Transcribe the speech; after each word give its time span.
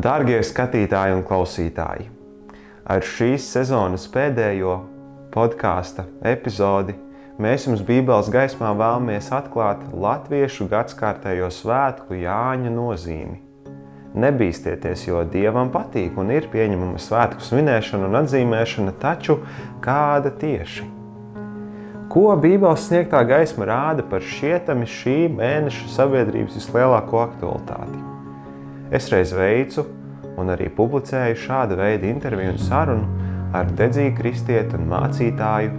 Darbie 0.00 0.38
skatītāji 0.40 1.12
un 1.12 1.22
klausītāji, 1.26 2.06
ar 2.88 3.04
šīs 3.04 3.50
sezonas 3.52 4.06
pēdējo 4.08 4.76
podkāstu 5.34 6.06
epizodi 6.30 6.94
mēs 7.42 7.66
jums 7.66 7.82
Bībeles 7.84 8.30
gaismā 8.32 8.70
vēlamies 8.78 9.28
atklāt 9.36 9.82
latviešu 9.92 10.70
gadsimta 10.70 11.34
svētku 11.52 12.16
Jāņa 12.16 12.72
nozīmi. 12.72 13.36
Nebīsties, 14.24 15.04
jo 15.04 15.20
dievam 15.34 15.68
patīk 15.74 16.16
un 16.16 16.32
ir 16.32 16.48
pieņemama 16.54 16.96
svētku 17.02 17.44
svinēšana 17.44 18.08
un 18.08 18.20
atzīmēšana, 18.22 18.94
taču 19.02 19.42
kāda 19.84 20.32
tieši? 20.32 20.86
Ko 22.10 22.30
Bībeles 22.40 22.88
sniegtā 22.88 23.20
gaisma 23.28 23.68
rāda 23.68 24.06
par 24.06 24.24
šietami 24.24 24.88
šī 24.88 25.18
mēneša 25.34 25.92
sabiedrības 25.98 26.56
vislielāko 26.56 27.20
aktualitāti? 27.26 28.09
Es 28.90 29.10
reiz 29.12 29.30
veicu 29.36 29.84
un 30.40 30.50
arī 30.50 30.66
publicēju 30.74 31.38
šāda 31.44 31.76
veida 31.78 32.08
interviju 32.10 32.54
un 32.54 32.62
sarunu 32.62 33.28
ar 33.54 33.70
dedzīgu 33.78 34.16
kristieti 34.18 34.78
un 34.78 34.88
mācītāju 34.90 35.70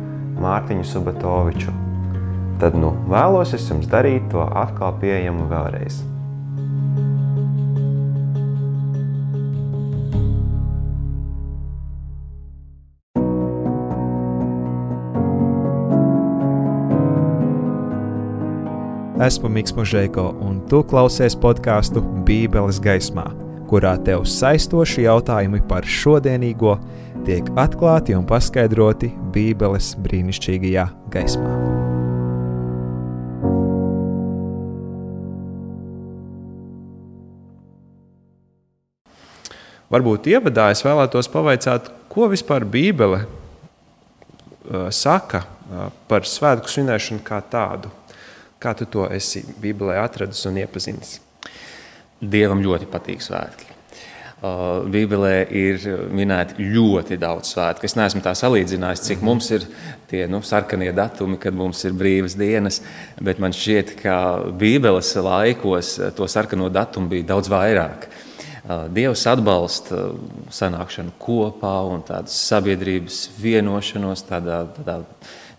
Mārtiņu 0.41 0.87
Subatoviču. 0.87 1.73
Tad 2.61 2.77
nu 2.77 2.93
vēlos 3.11 3.55
es 3.57 3.67
jums 3.71 3.89
darīt 3.91 4.31
to 4.31 4.45
atkal 4.63 4.95
pieejamu 5.01 5.49
vēlreiz. 5.51 6.10
Esmu 19.21 19.51
Mikls 19.53 19.75
Mūžēko, 19.77 20.23
un 20.41 20.55
tu 20.65 20.79
klausies 20.89 21.35
podkāstu 21.37 22.01
Bībeles 22.25 22.79
gaismā, 22.81 23.27
kurā 23.69 23.91
tev 24.01 24.23
saistoši 24.25 25.03
jautājumi 25.03 25.59
par 25.69 25.85
šodienīgo 25.85 26.71
tiek 27.27 27.51
atklāti 27.61 28.17
un 28.17 28.25
paskaidroti 28.25 29.11
Bībeles 29.35 29.91
brīnišķīgajā 30.01 30.87
gaismā. 31.13 31.53
Varbūt 39.93 40.33
ievadā 40.33 40.71
es 40.73 40.81
vēlētos 40.81 41.29
pavaicāt, 41.29 41.93
ko 42.09 42.31
vispār 42.33 42.65
Bībele 42.65 43.21
uh, 43.21 44.89
saka 44.89 45.45
uh, 45.45 45.89
par 46.09 46.25
svētku 46.25 46.73
svinēšanu 46.73 47.21
kā 47.27 47.43
tādu. 47.53 47.93
Kā 48.61 48.75
tu 48.77 48.85
to 48.85 49.07
esi 49.09 49.41
Bībelē 49.57 49.97
atradis 50.03 50.43
un 50.45 50.59
iepazinis? 50.61 51.15
Dievam 52.21 52.61
ļoti 52.61 52.85
patīk 52.91 53.23
svētki. 53.25 53.71
Uh, 54.41 54.83
Bībelē 54.89 55.33
ir 55.53 55.83
minēti 56.13 56.65
ļoti 56.65 57.17
daudz 57.21 57.55
svētku. 57.55 57.85
Es 57.85 57.97
neesmu 57.97 58.21
tā 58.25 58.35
salīdzinājis, 58.37 59.03
cik 59.05 59.25
mums 59.25 59.49
ir 59.53 59.65
tie 60.09 60.23
nu, 60.29 60.43
sarkanie 60.45 60.91
datumi, 60.97 61.37
kad 61.41 61.57
mums 61.57 61.81
ir 61.85 61.97
brīvas 61.97 62.37
dienas, 62.37 62.79
bet 63.21 63.41
man 63.41 63.53
šķiet, 63.53 63.95
ka 64.01 64.15
Bībeles 64.61 65.11
laikos 65.17 65.95
to 66.17 66.29
sarkano 66.29 66.69
datumu 66.73 67.09
bija 67.15 67.31
daudz 67.33 67.49
vairāk. 67.53 68.09
Uh, 68.61 68.87
Dievs 68.93 69.25
atbalsta 69.29 70.11
sanākšanu 70.53 71.17
kopā 71.21 71.79
un 71.89 72.05
tādas 72.05 72.37
sabiedrības 72.45 73.23
vienošanos 73.41 74.25
tādā, 74.29 74.67
tādā 74.77 75.01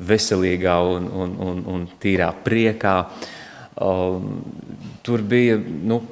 veselīgā 0.09 0.75
un, 0.97 1.09
un, 1.09 1.37
un, 1.47 1.63
un 1.75 1.87
tīrā 2.03 2.31
priekā. 2.45 2.97
Um, 3.83 4.43
tur 5.03 5.23
bija, 5.25 5.57
nu, 5.59 6.03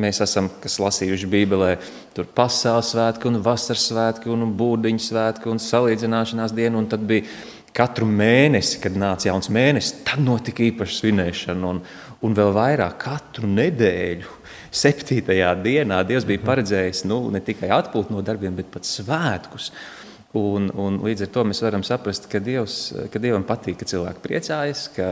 mēs 0.00 0.22
esam 0.24 0.48
lasījuši 0.64 1.28
Bībelē, 1.30 1.74
tur 2.16 2.28
pasaules 2.34 2.94
svētki, 2.94 3.28
un 3.28 3.40
vasaras 3.44 3.86
svētki, 3.90 4.30
un 4.32 4.54
būdiņu 4.56 5.04
svētki, 5.04 5.50
un 5.52 5.60
salīdzināšanās 5.62 6.56
diena. 6.56 6.80
Un 6.80 6.88
tad 6.90 7.04
bija 7.06 7.28
katru 7.76 8.08
mēnesi, 8.08 8.80
kad 8.82 8.96
nāca 8.98 9.30
jauns 9.30 9.50
mēnesis, 9.52 10.00
tad 10.08 10.24
notika 10.24 10.64
īpaša 10.66 11.00
svinēšana. 11.02 11.74
Un, 11.74 11.84
un 12.26 12.36
vēl 12.36 12.52
vairāk 12.56 12.98
katru 13.04 13.50
nedēļu. 13.50 14.38
Septītajā 14.80 15.50
dienā 15.64 16.04
Dievs 16.06 16.26
bija 16.28 16.44
paredzējis 16.44 17.02
nu, 17.10 17.24
ne 17.34 17.40
tikai 17.42 17.72
atpūtu 17.74 18.14
no 18.14 18.20
darbiem, 18.22 18.54
bet 18.54 18.68
pat 18.70 18.86
svētkus. 18.86 19.70
Uh, 19.70 19.99
Un, 20.38 20.68
un 20.78 21.00
līdz 21.02 21.24
ar 21.26 21.30
to 21.34 21.42
mēs 21.48 21.58
varam 21.64 21.82
saprast, 21.82 22.28
ka, 22.30 22.38
Dievs, 22.38 22.92
ka 23.10 23.18
Dievam 23.22 23.42
patīk, 23.46 23.80
ka 23.80 23.88
cilvēki 23.90 24.22
priecājas, 24.22 24.84
ka, 24.94 25.08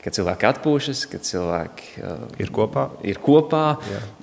ka 0.00 0.12
cilvēki 0.16 0.48
atpūšas, 0.48 1.02
ka 1.12 1.20
cilvēki 1.20 1.90
uh, 2.00 2.22
ir 2.40 2.52
kopā. 2.54 2.86
Ir 3.04 3.20
kopā 3.20 3.64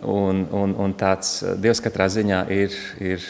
un, 0.01 0.47
un, 0.49 0.73
un 0.81 0.95
tāds 0.97 1.43
uh, 1.45 1.53
Dievs 1.61 1.83
katrā 1.85 2.09
ziņā 2.09 2.41
ir, 2.57 2.79
ir 2.97 3.27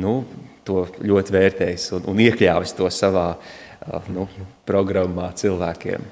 nu, 0.00 0.22
to 0.64 0.86
ļoti 1.04 1.36
vērtējis 1.36 1.90
un, 1.98 2.08
un 2.14 2.24
iekļāvis 2.24 2.72
to 2.78 2.88
savā 2.88 3.34
uh, 3.36 4.08
nu, 4.08 4.24
programmā 4.68 5.34
cilvēkiem. 5.36 6.08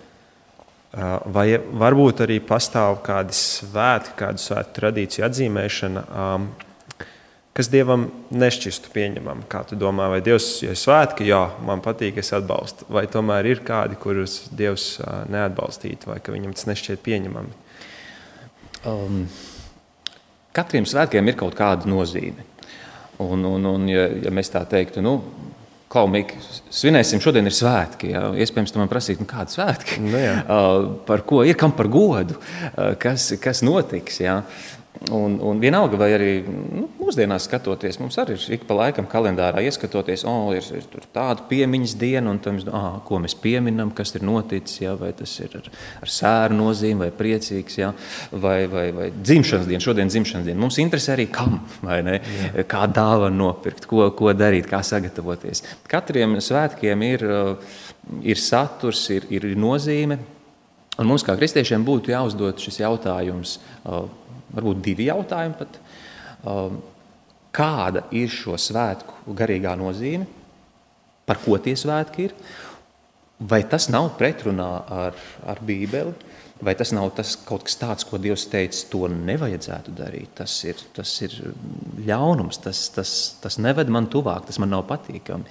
Vai 1.29 1.51
varbūt 1.59 2.23
arī 2.25 2.39
pastāv 2.41 3.03
kādi 3.05 3.37
svētki, 3.37 4.15
kādu 4.17 4.41
svētku 4.41 4.73
tradīciju 4.79 5.27
atzīmēšana, 5.27 6.05
um, 6.09 6.47
kas 7.59 7.67
dievam 7.73 8.07
nešķistu 8.31 8.93
pieņemam. 8.95 9.43
Kā 9.51 9.65
tu 9.67 9.75
domā, 9.79 10.07
vai 10.13 10.21
Dievs 10.23 10.61
ir 10.63 10.77
svētki, 10.79 11.27
jā, 11.27 11.41
man 11.67 11.83
patīk, 11.83 12.21
es 12.23 12.31
atbalstu, 12.37 12.87
vai 12.95 13.09
tomēr 13.11 13.49
ir 13.51 13.65
kādi, 13.67 13.99
kurus 13.99 14.45
Dievs 14.55 14.93
neatbalstītu, 15.33 16.13
vai 16.13 16.21
ka 16.23 16.35
viņam 16.37 16.55
tas 16.55 16.69
nešķiet 16.71 17.03
pieņemami? 17.03 17.57
Um, 18.87 19.25
katriem 20.55 20.87
svētkiem 20.87 21.33
ir 21.33 21.39
kaut 21.41 21.59
kāda 21.59 21.91
nozīme. 21.91 22.47
Un, 23.19 23.43
un, 23.43 23.67
un 23.67 23.91
ja, 23.91 24.07
ja 24.29 24.31
mēs 24.31 24.55
tā 24.55 24.63
teiktu, 24.71 25.03
nu, 25.03 25.19
Klaumīgi, 25.89 26.37
svinēsim, 26.69 27.17
šodien 27.25 27.49
ir 27.49 27.55
svētki. 27.57 28.11
Jā. 28.13 28.27
Iespējams, 28.45 28.75
tu 28.75 28.81
man 28.81 28.91
prasītu, 28.91 29.25
nu, 29.25 29.29
kāda 29.31 29.55
svētki? 29.55 30.03
Nu, 30.05 30.19
uh, 30.21 30.83
par 31.09 31.23
ko 31.25 31.41
ir, 31.49 31.57
kam 31.57 31.73
par 31.73 31.89
godu, 31.89 32.37
uh, 32.37 32.93
kas, 33.01 33.31
kas 33.41 33.63
notiks. 33.65 34.21
Jā. 34.21 34.43
Un, 35.11 35.37
un 35.41 35.61
vienalga, 35.63 35.95
vai 35.95 36.09
arī 36.11 36.31
nu, 36.43 36.89
mūsdienās 36.99 37.45
skatoties, 37.47 38.01
mums 38.03 38.17
arī 38.19 38.35
ir 38.35 38.57
ik 38.57 38.65
pa 38.67 38.75
laikam 38.75 39.07
kalendārā 39.09 39.63
ieskatoties, 39.69 40.25
oh, 40.27 40.51
ir, 40.57 40.67
ir 40.75 41.07
tāda 41.15 41.45
piemiņas 41.49 41.95
diena, 42.01 42.33
un 42.33 42.41
tam, 42.43 42.59
ah, 42.75 42.97
ko 43.07 43.21
mēs 43.23 43.37
pieminam, 43.39 43.93
kas 43.95 44.17
ir 44.19 44.27
noticis, 44.27 44.83
ja, 44.83 44.97
vai 44.99 45.13
tas 45.17 45.37
ir 45.39 45.55
ar, 45.61 45.71
ar 46.03 46.13
sēru 46.13 46.59
nozīmi, 46.59 47.05
vai 47.05 47.11
priecīgs, 47.15 47.79
ja, 47.79 47.93
vai, 48.33 48.57
vai, 48.73 48.89
vai 48.97 49.09
dzimšanas 49.15 49.71
diena, 49.71 49.87
šodien 49.87 50.11
dzimšanas 50.11 50.49
diena. 50.51 50.61
Mums 50.65 50.81
interesē 50.83 51.15
arī 51.15 51.29
kam, 51.31 51.61
vai 51.87 52.03
ne, 52.05 52.19
Jā. 52.19 52.67
kā 52.69 52.85
dāvanu 52.91 53.45
nopirkt, 53.47 53.87
ko, 53.89 54.11
ko 54.19 54.35
darīt, 54.35 54.67
kā 54.69 54.83
sagatavoties. 54.85 55.63
Katriem 55.89 56.41
svētkiem 56.43 57.07
ir, 57.07 57.29
ir 58.27 58.43
saturs, 58.43 59.07
ir, 59.15 59.31
ir 59.31 59.53
nozīme, 59.55 60.19
un 60.99 61.13
mums 61.13 61.23
kā 61.23 61.39
kristiešiem 61.39 61.87
būtu 61.87 62.17
jāuzdod 62.17 62.59
šis 62.67 62.83
jautājums 62.83 63.61
varbūt 64.55 64.81
divi 64.85 65.09
jautājumi 65.09 65.59
pat. 65.59 65.81
Um, 66.49 66.81
kāda 67.55 68.05
ir 68.15 68.31
šo 68.33 68.57
svētku 68.61 69.35
garīgā 69.37 69.75
nozīme? 69.79 70.27
Par 71.29 71.41
ko 71.43 71.59
tie 71.61 71.75
svētki 71.77 72.29
ir? 72.29 72.35
Vai 73.39 73.63
tas 73.71 73.89
nav 73.93 74.13
pretrunā 74.19 74.69
ar, 74.91 75.19
ar 75.47 75.61
Bībeli? 75.63 76.15
Vai 76.65 76.75
tas 76.75 76.91
nav 76.91 77.13
tas 77.15 77.37
kaut 77.47 77.69
kas 77.69 77.77
tāds, 77.79 78.07
ko 78.09 78.19
Dievs 78.19 78.49
teica, 78.51 78.81
to 78.91 79.07
nevajadzētu 79.13 79.93
darīt? 79.95 80.33
Tas 80.41 80.57
ir, 80.67 80.81
tas 80.97 81.13
ir 81.23 81.37
ļaunums, 82.09 82.59
tas, 82.65 82.81
tas, 82.97 83.13
tas 83.39 83.61
neved 83.63 83.93
man 83.95 84.09
tuvāk, 84.11 84.49
tas 84.49 84.59
man 84.59 84.73
nav 84.75 84.89
patīkami. 84.89 85.47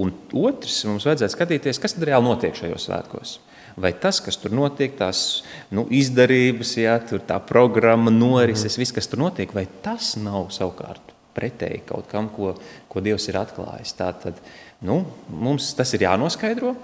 Un 0.00 0.14
otrs, 0.40 0.78
mums 0.88 1.04
vajadzētu 1.04 1.36
skatīties, 1.36 1.80
kas 1.82 1.98
tad 1.98 2.08
reāli 2.08 2.30
notiek 2.30 2.56
šajos 2.56 2.88
svētkos 2.88 3.36
vai 3.76 3.92
tas, 3.98 4.20
kas 4.24 4.38
tur 4.40 4.54
notiek, 4.54 4.94
tās 4.98 5.42
nu, 5.72 5.86
izdarības, 5.92 6.74
jā, 6.80 6.98
tā 7.28 7.38
programma, 7.46 8.12
norises, 8.12 8.76
mm. 8.76 8.82
viss, 8.82 8.96
kas 8.96 9.10
tur 9.10 9.22
notiek, 9.24 9.54
vai 9.56 9.66
tas 9.84 10.14
nav 10.20 10.50
savukārt 10.54 11.12
pretēji 11.36 11.86
kaut 11.88 12.10
kam, 12.10 12.28
ko, 12.32 12.52
ko 12.92 13.02
Dievs 13.04 13.28
ir 13.30 13.38
atklājis. 13.40 13.94
Tātad 13.96 14.38
nu, 14.84 15.02
mums 15.28 15.72
tas 15.78 15.92
ir 15.96 16.04
jānoskaidro, 16.06 16.74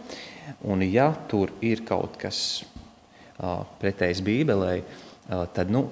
un 0.68 0.84
ja 0.86 1.10
tur 1.28 1.52
ir 1.64 1.84
kaut 1.88 2.16
kas 2.20 2.40
uh, 2.64 3.64
pretējs 3.80 4.24
Bībelē, 4.24 4.74
uh, 4.80 5.44
tad 5.54 5.72
nu, 5.74 5.86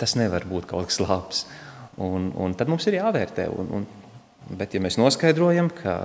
tas 0.00 0.16
nevar 0.18 0.46
būt 0.48 0.68
kaut 0.70 0.90
kas 0.90 1.00
labs. 1.02 1.46
Un, 2.02 2.30
un 2.40 2.54
tad 2.56 2.70
mums 2.72 2.86
ir 2.88 2.98
jāvērtē. 2.98 3.48
Un, 3.52 3.68
un, 3.78 3.88
bet, 4.58 4.74
ja 4.74 4.80
mēs 4.82 4.98
noskaidrojam, 5.00 5.68
ka 5.82 5.96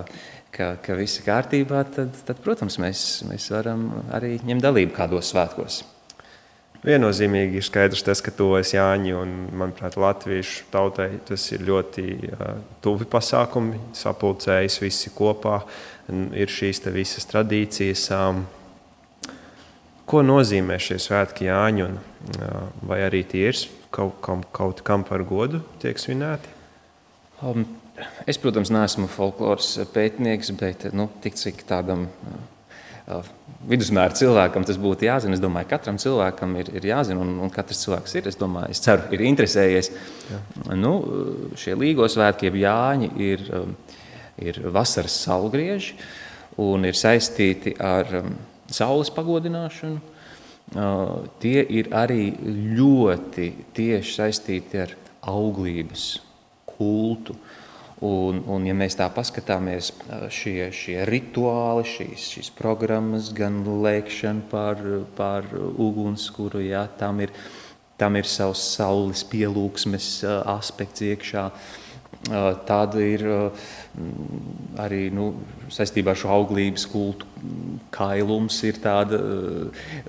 ka, 0.54 0.74
ka 0.84 0.96
viss 0.98 1.20
ir 1.20 1.28
kārtībā, 1.28 1.84
tad, 1.94 2.16
tad 2.26 2.40
protams, 2.44 2.78
mēs, 2.82 3.04
mēs 3.28 3.50
varam 3.54 3.88
arī 4.14 4.36
ņemt 4.46 4.64
dalību 4.64 4.96
kādos 4.96 5.32
svētkos. 5.32 5.82
Viennozīmīgi 6.78 7.58
ir 7.58 7.64
skaidrs 7.66 8.04
tas, 8.06 8.20
ka 8.22 8.30
tuvojas 8.30 8.70
Jāņi 8.76 9.14
un, 9.18 9.32
manuprāt, 9.58 9.96
Latviešu 9.98 10.68
tautai 10.70 11.08
tas 11.26 11.48
ir 11.50 11.64
ļoti 11.66 12.04
uh, 12.28 12.52
tuvi 12.84 13.08
pasākumi, 13.10 13.80
sapulcējas 13.98 14.78
visi 14.84 15.10
kopā, 15.14 15.58
ir 16.38 16.52
šīs 16.52 16.84
visas 16.94 17.26
tradīcijas. 17.28 18.04
Um, 18.14 18.44
ko 20.08 20.22
nozīmē 20.24 20.78
šie 20.80 21.00
svētki 21.02 21.50
Jāņi, 21.50 21.84
un 21.84 21.98
vai 22.88 23.02
arī 23.04 23.24
tie 23.28 23.48
ir 23.50 23.58
kaut, 23.90 24.20
kam, 24.24 24.46
kaut 24.54 24.80
kam 24.86 25.04
par 25.04 25.26
godu 25.26 25.60
tiek 25.82 25.98
svinēti? 26.00 26.54
Um, 27.42 27.66
es, 28.26 28.38
protams, 28.40 28.72
neesmu 28.74 29.08
folkloras 29.12 29.74
pētnieks, 29.94 30.52
bet 30.58 30.88
nu, 30.96 31.08
tik 31.24 31.38
cik 31.40 31.64
tādam 31.68 32.06
uh, 32.08 33.26
vidusmēra 33.68 34.14
cilvēkam 34.16 34.66
tas 34.68 34.78
būtu 34.80 35.08
jāzina. 35.08 35.36
Es 35.36 35.42
domāju, 35.42 35.68
ka 35.70 35.78
katram 35.78 35.98
cilvēkam 36.00 36.56
ir, 36.60 36.70
ir 36.78 36.88
jāzina, 36.90 37.22
un, 37.24 37.36
un 37.44 37.52
katrs 37.52 37.82
cilvēks 37.86 38.18
ir, 38.20 38.28
es 38.30 38.38
domāju, 38.40 38.74
es 38.74 38.82
ceru, 38.84 39.08
ir 39.14 39.24
interesējies. 39.30 39.90
Jā. 40.28 40.42
Nu, 40.78 40.92
šie 41.58 41.76
līgo 41.78 42.08
svētki, 42.10 42.48
jeb 42.48 42.60
Jāņi, 42.62 43.10
ir, 43.24 43.44
ir 44.44 44.60
vasaras 44.74 45.16
saulgrieži 45.24 45.96
un 46.58 46.86
ir 46.88 46.98
saistīti 46.98 47.74
ar 47.80 48.12
um, 48.20 48.32
saules 48.70 49.10
pagodināšanu. 49.14 50.16
Uh, 50.68 51.24
tie 51.40 51.62
ir 51.64 51.88
arī 51.96 52.32
ļoti 52.76 53.52
tieši 53.76 54.16
saistīti 54.18 54.82
ar 54.82 54.92
auglības 55.28 56.18
kultu. 56.68 57.36
Un, 58.04 58.44
un, 58.46 58.62
ja 58.62 58.76
mēs 58.78 58.94
tā 58.94 59.08
paskatāmies, 59.10 59.90
šie, 60.30 60.68
šie 60.70 61.00
rituāli, 61.08 61.82
šīs, 61.88 62.28
šīs 62.36 62.50
programmas, 62.54 63.32
gan 63.34 63.64
lēkšana 63.66 64.44
par, 64.52 64.82
par 65.18 65.48
ugunskura, 65.56 66.62
jā, 66.62 66.84
tam 67.00 67.24
ir, 67.24 67.32
tam 67.98 68.14
ir 68.20 68.28
savs 68.30 68.62
saules 68.76 69.24
pielūgsmes 69.26 70.22
aspekts 70.46 71.02
iekšā. 71.08 71.48
Tāda 72.28 73.00
ir 73.00 73.22
arī 74.80 75.06
nu, 75.14 75.30
saistībā 75.72 76.12
ar 76.12 76.18
šo 76.18 76.32
auglības 76.34 76.84
kultu. 76.90 77.28
Kailums 77.94 78.58
ir 78.68 78.80
tāda 78.82 79.20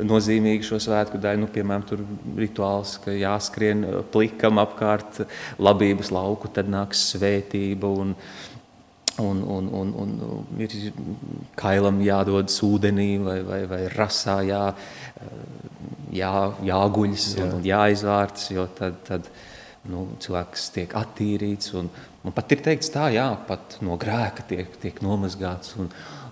nozīmīga 0.04 0.68
šo 0.68 0.81
svētku 0.84 1.22
daļa. 1.22 1.40
Nu, 1.44 1.50
piemēram, 1.54 1.86
tur 1.88 2.04
rituāls, 2.40 2.98
ka 3.04 3.16
jāskrien 3.16 3.86
plikam 4.12 4.60
apkārt 4.60 5.22
labības 5.62 6.12
lauku, 6.16 6.51
tad 6.54 6.72
nāks 6.72 7.10
svētība. 7.13 7.92
Un, 8.04 8.16
Un, 9.19 9.42
un, 9.44 9.66
un, 9.75 9.90
un 10.00 10.60
ir 10.63 10.72
kailam 11.60 11.98
jādodas 12.00 12.62
ūdenī 12.63 13.18
vai, 13.19 13.42
vai, 13.44 13.57
vai 13.68 13.80
rasā 13.92 14.38
jā, 14.48 14.62
jā, 16.16 16.31
jāguļas 16.69 17.25
jā. 17.36 17.50
un 17.50 17.66
jāizvārtas, 17.68 18.46
jo 18.56 18.63
tad, 18.78 18.96
tad 19.10 19.28
nu, 19.88 20.08
cilvēks 20.20 20.70
tiek 20.76 20.96
attīrīts 21.00 21.74
un, 21.80 21.92
Un 22.20 22.36
pat 22.36 22.52
ir 22.52 22.60
teikts 22.64 22.92
tā, 22.92 23.06
jā, 23.16 23.26
pat 23.48 23.78
no 23.86 23.96
grēka 24.00 24.44
tiek, 24.50 24.74
tiek 24.81 24.98
nomazgāts 25.04 25.78
un, 25.80 25.88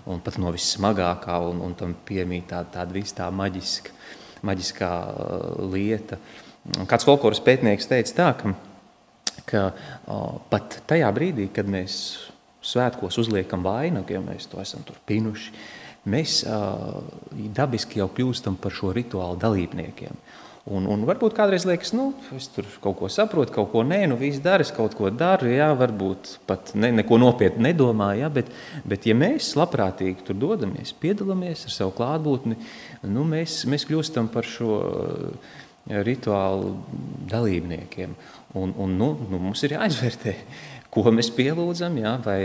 un 0.08 0.20
pat 0.24 0.36
no 0.40 0.52
vissmagākā, 0.52 1.38
un, 1.48 1.62
un 1.64 1.76
tam 1.78 1.94
piemīt 2.08 2.50
tāda, 2.50 2.68
tāda 2.76 2.96
vis 2.96 3.14
tā 3.16 3.28
maģiska, 3.32 3.94
maģiskā 4.44 4.90
uh, 5.08 5.62
lieta. 5.72 6.20
Kāds 6.90 7.08
folkloras 7.08 7.40
pētnieks 7.44 7.88
teica 7.88 8.16
tā, 8.18 8.28
ka, 8.36 8.52
ka 9.48 9.62
uh, 9.72 10.36
pat 10.52 10.82
tajā 10.90 11.08
brīdī, 11.16 11.48
kad 11.56 11.70
mēs 11.72 11.96
svētkos 12.68 13.16
uzliekam 13.24 13.64
vainagu, 13.64 14.12
ja 14.12 14.20
mēs 14.20 14.50
to 14.52 14.60
esam 14.60 14.84
tur 14.84 15.00
pinuši, 15.08 15.54
mēs 16.12 16.42
uh, 16.44 17.00
dabiski 17.56 18.02
jau 18.02 18.10
kļūstam 18.12 18.60
par 18.60 18.76
šo 18.76 18.92
rituālu 18.92 19.40
dalībniekiem. 19.40 20.20
Un, 20.68 20.84
un 20.90 21.04
varbūt 21.08 21.32
kādreiz 21.32 21.64
liekas, 21.64 21.94
nu, 21.96 22.10
es 22.36 22.50
tur 22.52 22.66
kaut 22.82 22.98
ko 22.98 23.08
saprotu, 23.08 23.54
kaut 23.54 23.70
ko 23.72 23.80
nē, 23.88 24.02
nu, 24.10 24.18
viss 24.20 24.42
dara, 24.44 24.64
es 24.66 24.72
kaut 24.74 24.92
ko 24.98 25.08
daru, 25.08 25.48
jā, 25.48 25.68
varbūt 25.78 26.34
pat 26.48 26.74
ne, 26.76 26.90
neko 26.98 27.16
nopietni 27.22 27.70
nedomāju, 27.70 28.20
jā, 28.20 28.28
bet, 28.34 28.50
bet 28.88 29.06
ja 29.08 29.14
mēs 29.16 29.54
labprātīgi 29.56 30.26
tur 30.26 30.36
dodamies, 30.36 30.92
piedalāmies 31.00 31.64
ar 31.64 31.72
savu 31.72 31.94
klātbūtni, 31.96 32.58
nu, 33.08 33.24
mēs, 33.30 33.62
mēs 33.70 33.86
kļūstam 33.88 34.28
par 34.34 34.48
šo 34.48 34.74
eh, 34.82 35.54
rituālu 36.04 36.74
dalībniekiem. 37.32 38.12
Un, 38.60 38.76
un, 38.76 38.92
nu, 39.00 39.14
nu, 39.24 39.40
mums 39.48 39.64
ir 39.64 39.78
jāizvērtē, 39.78 40.36
ko 40.92 41.06
mēs 41.08 41.32
pielūdzam, 41.38 41.96
jā, 42.02 42.12
vai, 42.26 42.42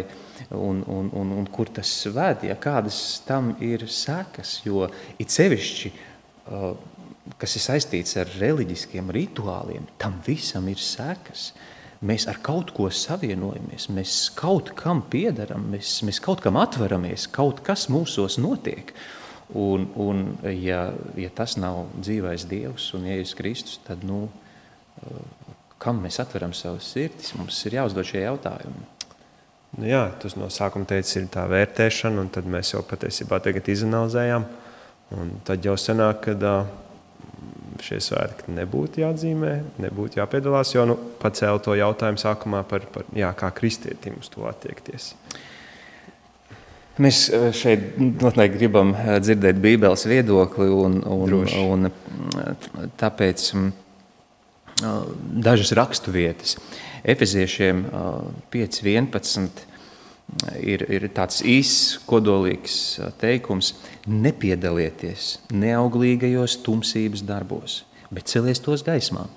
un, 0.56 0.80
un, 0.88 1.12
un, 1.12 1.36
un 1.42 1.52
kur 1.52 1.75
tas 1.75 1.92
ved, 2.08 2.48
ja 2.48 2.56
kādas 2.56 3.04
tam 3.28 3.52
ir 3.60 3.84
sekas, 3.92 4.62
jo 4.64 4.88
it 5.20 5.36
sevišķi 5.36 5.92
uh, 5.92 6.72
kas 7.40 7.56
ir 7.58 7.64
saistīts 7.64 8.18
ar 8.20 8.31
reliģiskiem 8.40 9.12
rituāliem, 9.16 9.88
tam 10.02 10.20
visam 10.25 10.68
ir 10.72 10.81
sekas. 10.81 11.52
Mēs 12.04 12.25
ar 12.28 12.42
kaut 12.44 12.74
ko 12.75 12.90
savienojamies, 12.92 13.88
mēs 13.96 14.16
kaut 14.36 14.74
kam 14.75 15.06
piedaram, 15.08 15.70
mēs, 15.72 16.02
mēs 16.04 16.20
kaut 16.24 16.44
kam 16.44 16.60
atveramies, 16.60 17.30
kaut 17.31 17.62
kas 17.64 17.88
mūsos 17.92 18.36
notiek. 18.44 18.92
Un, 19.56 19.86
un 20.00 20.25
ja, 20.58 20.90
ja 21.20 21.30
tas 21.36 21.56
nav 21.62 21.86
dzīvais 21.96 22.48
Dievs 22.50 22.90
un 22.98 23.08
Jēzus 23.08 23.38
Kristus, 23.38 23.80
tad 23.88 24.04
nu, 24.08 24.25
kam 25.84 26.02
mēs 26.04 26.20
atveram 26.24 26.56
savas 26.58 26.90
sirdis? 26.92 27.34
Mums 27.38 27.60
ir 27.68 27.78
jāuzdod 27.78 28.08
šie 28.08 28.25
jautājumi. 28.25 28.90
Nu 29.80 29.88
jā, 29.90 30.04
tas 30.22 30.36
no 30.38 30.50
sākuma 30.54 30.86
teicis, 30.90 31.16
ir 31.18 31.30
tā 31.34 31.48
vērtēšana, 31.50 32.22
un 32.22 32.30
tad 32.34 32.46
mēs 32.50 32.75
jau 32.75 32.84
patiesībā 32.86 33.40
tagad 33.42 33.70
izanalizējām. 33.74 34.46
Un 35.18 35.31
tad 35.46 35.66
jau 35.66 35.74
sanāk, 35.78 36.28
ka 36.28 36.36
šie 37.81 38.00
svētki 38.04 38.54
nebūtu 38.54 39.02
jāatzīmē, 39.02 39.54
nebūtu 39.84 40.20
jāpiedalās. 40.20 40.74
Jo 40.75 40.86
nu, 40.90 40.98
pacēlu 41.22 41.62
to 41.64 41.78
jautājumu 41.80 42.22
sākumā 42.22 42.64
par, 42.70 42.86
par 42.94 43.08
jā, 43.18 43.31
kā 43.38 43.50
kristietim 43.56 44.20
uz 44.22 44.30
to 44.34 44.46
attiekties. 44.50 45.14
Mēs 47.02 47.25
eh, 47.34 47.48
šeit 47.58 47.96
noteikti 47.98 48.60
gribam 48.60 48.94
eh, 48.94 49.18
dzirdēt 49.24 49.58
Bībeles 49.62 50.06
viedokli, 50.06 50.70
un, 50.70 51.00
un, 51.02 51.25
Droši. 51.30 51.62
un 51.66 51.90
eh, 51.90 52.74
tāpēc 53.02 53.46
mm, 53.58 53.72
dažas 55.46 55.74
raksturvietas. 55.78 56.58
Efeziešiem 57.04 57.84
5.11 58.54 59.73
ir, 60.60 60.84
ir 60.92 61.08
tāds 61.16 61.42
īss, 61.46 61.98
kodolīgs 62.10 62.78
teikums: 63.22 63.74
nepiedalieties 64.10 65.38
neauglīgajos 65.54 66.60
tumsības 66.66 67.24
darbos, 67.28 67.84
bet 68.14 68.31
celies 68.31 68.62
tos 68.64 68.86
gaismā. 68.86 69.28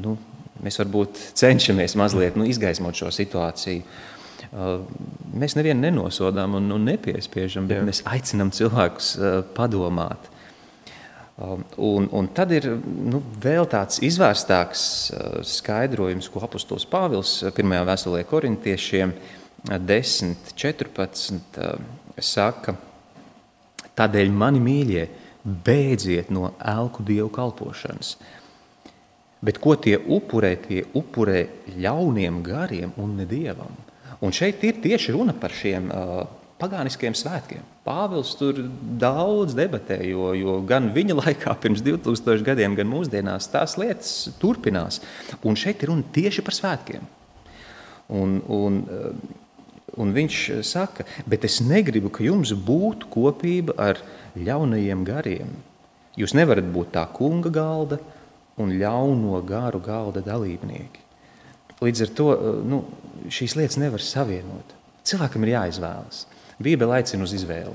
Nu, 0.00 0.16
mēs 0.64 0.78
varbūt 0.80 1.20
cenšamies 1.38 1.96
mazliet 2.00 2.38
nu, 2.38 2.46
izgaismot 2.48 2.96
šo 2.98 3.12
situāciju. 3.14 3.84
Mēs 5.34 5.56
nevienu 5.58 5.82
nenosodām 5.82 6.54
un, 6.60 6.68
un 6.76 6.84
nepiespiežam, 6.86 7.66
bet 7.70 7.80
Jā. 7.80 7.88
mēs 7.88 8.04
aicinām 8.06 8.52
cilvēkus 8.54 9.16
padomāt. 9.56 10.30
Un, 11.34 12.04
un 12.14 12.28
tad 12.30 12.52
ir 12.54 12.68
nu, 12.86 13.18
vēl 13.42 13.66
tāds 13.66 13.98
izvērstāks 14.06 14.84
skaidrojums, 15.56 16.28
ko 16.30 16.44
apustulis 16.46 16.86
Pāvils 16.86 17.40
pirmajā 17.56 17.88
vēstulē 17.88 18.20
korintiešiem 18.30 19.10
10, 19.10 19.43
14 19.64 21.58
saka, 22.20 22.74
tādēļ 23.96 24.32
mani 24.32 24.60
mīļie, 24.60 25.04
beidziet 25.44 26.30
no 26.32 26.52
elku 26.60 27.04
dievu 27.04 27.30
kalpošanas. 27.32 28.16
Bet 29.44 29.60
ko 29.60 29.74
tie 29.76 29.98
upurē, 29.98 30.54
tie 30.60 30.84
upurē 30.96 31.46
ļauniem 31.76 32.40
gariem 32.44 32.94
un 33.00 33.16
ne 33.18 33.26
dievam. 33.28 33.72
Un 34.24 34.32
šeit 34.32 34.62
ir 34.64 34.80
tieši 34.84 35.12
runa 35.12 35.34
par 35.36 35.52
šiem 35.52 35.90
uh, 35.92 36.24
pagāniskiem 36.60 37.16
svētkiem. 37.16 37.64
Pāvils 37.84 38.32
tur 38.40 38.62
daudz 39.00 39.56
debatē, 39.56 39.98
jo, 40.08 40.30
jo 40.38 40.58
gan 40.64 40.88
viņa 40.94 41.18
laikā, 41.20 41.56
pirms 41.62 41.84
2000 41.84 42.44
gadiem, 42.46 42.76
gan 42.78 42.88
mūsdienās, 42.88 43.50
tās 43.52 43.76
lietas 43.80 44.14
turpinās. 44.40 45.02
Un 45.44 45.60
šeit 45.60 45.84
ir 45.84 45.92
runa 45.92 46.04
tieši 46.14 46.44
par 46.46 46.56
svētkiem. 46.56 47.04
Un, 48.14 48.38
un, 48.52 48.80
Un 50.00 50.14
viņš 50.14 50.40
eh, 50.50 50.62
saka, 50.66 51.06
bet 51.26 51.46
es 51.46 51.60
negribu, 51.62 52.10
ka 52.10 52.24
jums 52.26 52.54
būtu 52.54 53.10
kopība 53.12 53.76
ar 53.78 54.00
ļaunajiem 54.34 55.06
gariem. 55.06 55.54
Jūs 56.18 56.34
nevarat 56.38 56.66
būt 56.70 56.94
tā 56.94 57.06
kunga 57.14 57.50
galda 57.54 57.98
un 58.60 58.74
ļauno 58.78 59.40
garu 59.46 59.80
galda 59.82 60.22
dalībnieki. 60.24 61.02
Līdz 61.82 62.06
ar 62.06 62.14
to 62.18 62.28
eh, 62.34 62.60
nu, 62.70 62.84
šīs 63.30 63.56
lietas 63.58 63.78
nevar 63.82 64.02
savienot. 64.02 64.74
Cilvēkam 65.04 65.44
ir 65.44 65.54
jāizvēlas. 65.56 66.24
Bībele 66.62 67.00
aicina 67.00 67.26
uz 67.26 67.34
izvēli. 67.36 67.74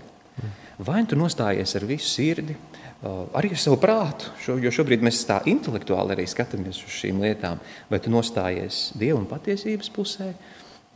Vai 0.79 1.01
tu 1.03 1.17
nostājies 1.19 1.75
ar 1.75 1.83
visu 1.87 2.07
sirdi, 2.07 2.55
eh, 2.55 3.07
arī 3.35 3.51
ar 3.55 3.59
savu 3.59 3.79
prātu, 3.79 4.31
jo 4.47 4.71
šobrīd 4.71 5.03
mēs 5.03 5.23
tā 5.27 5.41
intelektuāli 5.47 6.15
arī 6.15 6.27
skatāmies 6.27 6.83
uz 6.83 6.95
šīm 6.99 7.19
lietām, 7.23 7.59
vai 7.91 7.99
tu 7.99 8.11
nostājies 8.11 8.89
Dieva 8.99 9.19
un 9.19 9.27
patiesības 9.27 9.91
pusē, 9.95 10.33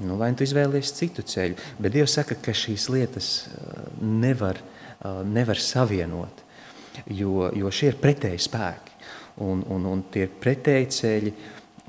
Nu, 0.02 0.18
vai 0.18 0.32
nu 0.34 0.40
tu 0.40 0.46
izvēlies 0.46 0.92
citu 0.98 1.22
ceļu, 1.22 1.60
bet 1.78 1.94
Dievs 1.94 2.16
saka, 2.18 2.36
ka 2.42 2.56
šīs 2.58 2.88
lietas 2.90 3.30
uh, 3.46 3.84
nevar, 4.02 4.58
uh, 5.04 5.22
nevar 5.28 5.60
savienot, 5.62 6.42
jo, 7.14 7.52
jo 7.54 7.72
šie 7.72 7.92
ir 7.92 8.00
pretēji 8.02 8.42
spēki 8.48 8.98
un, 9.46 9.62
un, 9.70 9.86
un 9.94 10.02
tie 10.14 10.26
ir 10.28 10.34
pretēji 10.42 10.90
ceļi. 10.98 11.36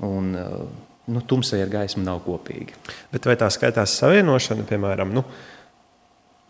Un, 0.05 0.33
uh, 0.37 0.85
nu, 1.05 1.21
tumsai 1.21 1.61
ar 1.63 1.69
gaismu 1.71 2.03
nav 2.03 2.21
kopīgi. 2.25 2.75
Bet 3.11 3.27
vai 3.29 3.35
tā 3.39 3.49
skaitās 3.53 3.93
savienošana, 3.99 4.65
piemēram, 4.69 5.13
nu, 5.15 5.23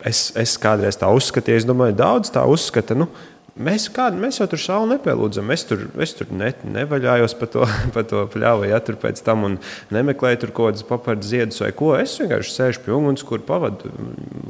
es, 0.04 0.30
es 0.38 0.56
kādreiz 0.60 0.98
tā 1.00 1.10
uzskatīju, 1.12 1.60
es 1.60 1.68
domāju, 1.68 1.96
daudz 1.98 2.32
tā 2.34 2.44
uzskata, 2.48 2.96
nu, 2.96 3.08
Mēs, 3.56 3.86
kā, 3.88 4.10
mēs 4.12 4.36
jau 4.36 4.46
tur 4.52 4.60
sauli 4.60 4.90
nepielūdzam. 4.92 5.48
Es 5.54 5.62
tur, 5.64 5.86
es 6.04 6.12
tur 6.18 6.28
ne, 6.36 6.50
nevaļājos 6.76 7.34
pa 7.40 7.48
to, 7.48 7.64
pa 7.94 8.04
to 8.08 8.26
pļāvu, 8.32 8.66
ja 8.68 8.80
tur 8.84 8.98
pēc 9.00 9.22
tam 9.24 9.46
nemeklēju 9.94 10.42
tur 10.42 10.52
kaut 10.52 10.74
kādas 10.74 10.84
papildus 10.88 11.30
ziedus 11.32 11.62
vai 11.64 11.70
ko. 11.76 11.94
Es 11.96 12.18
vienkārši 12.20 12.52
sēžu 12.52 12.84
pie 12.84 12.92
uguns, 12.96 13.24
kur 13.26 13.44
pavadu 13.46 13.92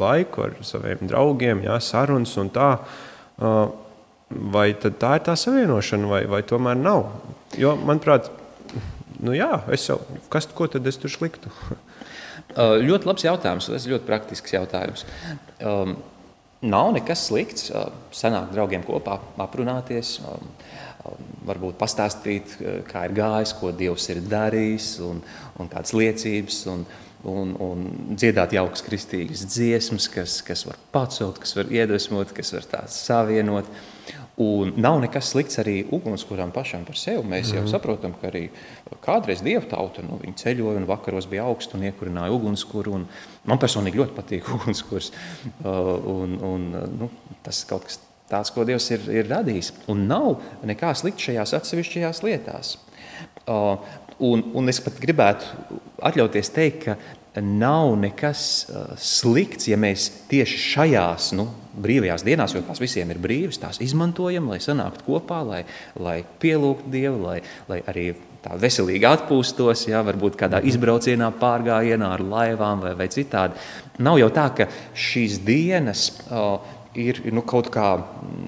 laiku 0.00 0.48
ar 0.48 0.56
saviem 0.66 1.06
draugiem, 1.06 1.62
jā, 1.68 1.78
sarunas 1.84 2.34
un 2.42 2.50
tā. 2.54 2.72
Vai 4.56 4.68
tā 4.74 4.90
ir 4.90 5.22
tā 5.22 5.36
savienošana, 5.38 6.10
vai, 6.10 6.24
vai 6.26 6.42
tomēr 6.42 6.78
nav? 6.80 7.04
Jo, 7.54 7.76
manuprāt, 7.78 8.32
nu 9.22 9.36
jā, 9.36 9.52
es 9.70 9.86
jau, 9.86 10.00
kas, 10.32 10.50
ko 10.50 10.66
tad 10.72 10.88
es 10.90 10.98
tur 10.98 11.14
sliktu? 11.14 11.52
ļoti 12.56 13.08
labs 13.08 13.24
jautājums, 13.26 13.70
tas 13.70 13.86
ļoti 13.86 14.06
praktisks 14.08 14.54
jautājums. 14.54 15.04
Um, 15.60 15.96
Nav 16.66 16.92
nekas 16.96 17.26
slikts. 17.28 17.70
Sanākt 18.16 18.54
draugiem 18.54 18.84
kopā, 18.86 19.18
aprunāties, 19.42 20.16
varbūt 21.46 21.78
pastāstīt, 21.78 22.56
kā 22.88 23.06
ir 23.06 23.16
gājis, 23.16 23.54
ko 23.58 23.72
Dievs 23.76 24.08
ir 24.12 24.22
darījis, 24.26 24.92
un, 25.06 25.20
un 25.60 25.70
kādas 25.70 25.94
liecības, 25.96 26.60
un, 26.72 26.86
un, 27.30 27.52
un 27.62 27.84
dziedāt 28.14 28.56
jaukas 28.56 28.84
kristīgas 28.86 29.44
dziesmas, 29.50 30.08
kas, 30.12 30.40
kas 30.46 30.66
var 30.68 30.80
pacelt, 30.94 31.40
kas 31.42 31.54
var 31.58 31.70
iedvesmot, 31.72 32.34
kas 32.36 32.54
var 32.56 32.66
tās 32.76 32.98
savienot. 33.06 33.70
Un 34.36 34.74
nav 34.76 34.98
nekas 35.00 35.30
slikts 35.32 35.56
arī 35.62 35.78
ugunskuram 35.96 36.50
pašam 36.52 36.82
par 36.84 36.98
sevi. 37.00 37.22
Mēs 37.24 37.54
jau 37.54 37.62
mm. 37.62 37.70
saprotam, 37.72 38.12
ka 38.20 38.28
arī 38.28 38.42
kādreiz 39.04 39.40
dieva 39.44 39.64
tauta 39.70 40.04
nu, 40.04 40.18
ceļoja 40.20 40.82
un 40.82 40.88
vakaros 40.90 41.28
bija 41.30 41.46
augsts 41.48 41.72
un 41.76 41.86
iekurināja 41.88 42.34
ugunskura. 42.36 42.92
Un 42.98 43.06
man 43.48 43.62
personīgi 43.62 44.02
ļoti 44.02 44.16
patīk 44.18 44.50
ugunskurs. 44.58 45.08
Uh, 45.62 45.94
un, 46.12 46.36
un, 46.44 46.68
nu, 47.00 47.08
tas 47.46 47.62
ir 47.62 47.70
kaut 47.70 47.88
kas 47.88 47.96
tāds, 48.28 48.52
ko 48.52 48.66
Dievs 48.68 48.90
ir, 48.92 49.08
ir 49.22 49.30
radījis. 49.32 49.72
Un 49.92 50.04
nav 50.10 50.34
nekā 50.68 50.92
slikta 51.00 51.30
šajās 51.30 51.56
atsevišķajās 51.56 52.20
lietās. 52.26 52.76
Uh, 53.48 53.78
un, 54.20 54.44
un 54.52 54.68
es 54.68 54.82
pat 54.84 55.00
gribētu 55.00 55.70
atļauties 56.04 56.52
teikt, 56.52 56.84
ka 56.84 57.24
nav 57.44 57.94
nekas 58.00 58.42
uh, 58.68 58.94
slikts, 59.00 59.68
ja 59.70 59.78
mēs 59.80 60.08
tieši 60.30 60.60
šajās 60.62 61.32
nu, 61.36 61.48
brīvajās 61.82 62.24
dienās, 62.26 62.54
jo 62.56 62.62
tās 62.64 62.80
visiem 62.80 63.10
ir 63.12 63.20
brīvas, 63.22 63.60
tās 63.60 63.80
izmantojam, 63.84 64.48
lai 64.50 64.60
sanāktu 64.64 65.04
kopā, 65.06 65.42
lai, 65.46 65.62
lai 66.00 66.22
pielūgtu 66.42 66.92
Dievu, 66.92 67.20
lai, 67.26 67.40
lai 67.68 67.82
arī 67.90 68.06
tā 68.46 68.56
veselīgi 68.60 69.08
atpūstos, 69.08 69.86
ja, 69.90 70.02
varbūt 70.06 70.38
kādā 70.40 70.62
izbraucienā, 70.70 71.32
pārgājienā 71.40 72.12
ar 72.16 72.22
laivām 72.24 72.84
vai, 72.84 72.94
vai 72.98 73.08
citādi. 73.12 73.58
Nav 74.06 74.20
jau 74.22 74.30
tā, 74.34 74.48
ka 74.56 74.68
šīs 74.94 75.40
dienas. 75.46 76.08
Ir 76.96 77.18
nu, 77.34 77.42
kaut 77.44 77.68
kā 77.72 77.90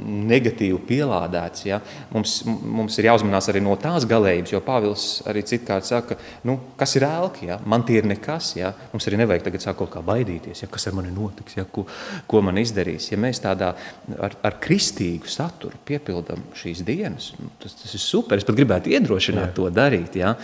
negatīvi 0.08 0.78
pielādēts. 0.88 1.64
Ja? 1.68 1.80
Mums, 2.12 2.38
mums 2.46 2.96
ir 2.98 3.08
jāuzmanās 3.10 3.48
arī 3.50 3.60
no 3.64 3.74
tās 3.80 4.06
galējības, 4.08 4.54
jo 4.54 4.60
Pāvils 4.64 5.06
arī 5.28 5.42
citkārt 5.46 5.88
saka, 5.88 6.16
nu, 6.48 6.58
kas 6.78 6.96
ir 6.98 7.06
ēlki, 7.08 7.48
ja? 7.50 7.58
man 7.68 7.84
tie 7.88 7.98
ir 8.00 8.08
nekas. 8.08 8.54
Ja? 8.58 8.72
Mums 8.92 9.08
arī 9.08 9.20
nevajag 9.20 9.46
tagad 9.48 9.64
sāk 9.64 9.78
kaut 9.80 9.92
kā 9.94 10.02
baidīties, 10.04 10.64
ja? 10.64 10.70
kas 10.72 10.88
ar 10.88 10.96
mani 10.98 11.12
notiks, 11.14 11.58
ja? 11.58 11.66
ko, 11.68 11.84
ko 12.30 12.42
man 12.44 12.60
izdarīs. 12.60 13.10
Ja 13.12 13.20
mēs 13.20 13.42
tādā 13.44 13.74
ar, 14.16 14.38
ar 14.44 14.58
kristīgu 14.62 15.28
saturu 15.30 15.80
piepildam 15.88 16.42
šīs 16.58 16.82
dienas, 16.86 17.32
nu, 17.40 17.52
tas, 17.62 17.76
tas 17.82 17.94
ir 17.94 18.02
super. 18.02 18.40
Es 18.40 18.48
pat 18.48 18.58
gribētu 18.58 18.92
iedrošināt 18.94 19.50
Jā. 19.50 19.54
to 19.56 19.68
darīt. 19.74 20.18
Ja? 20.20 20.34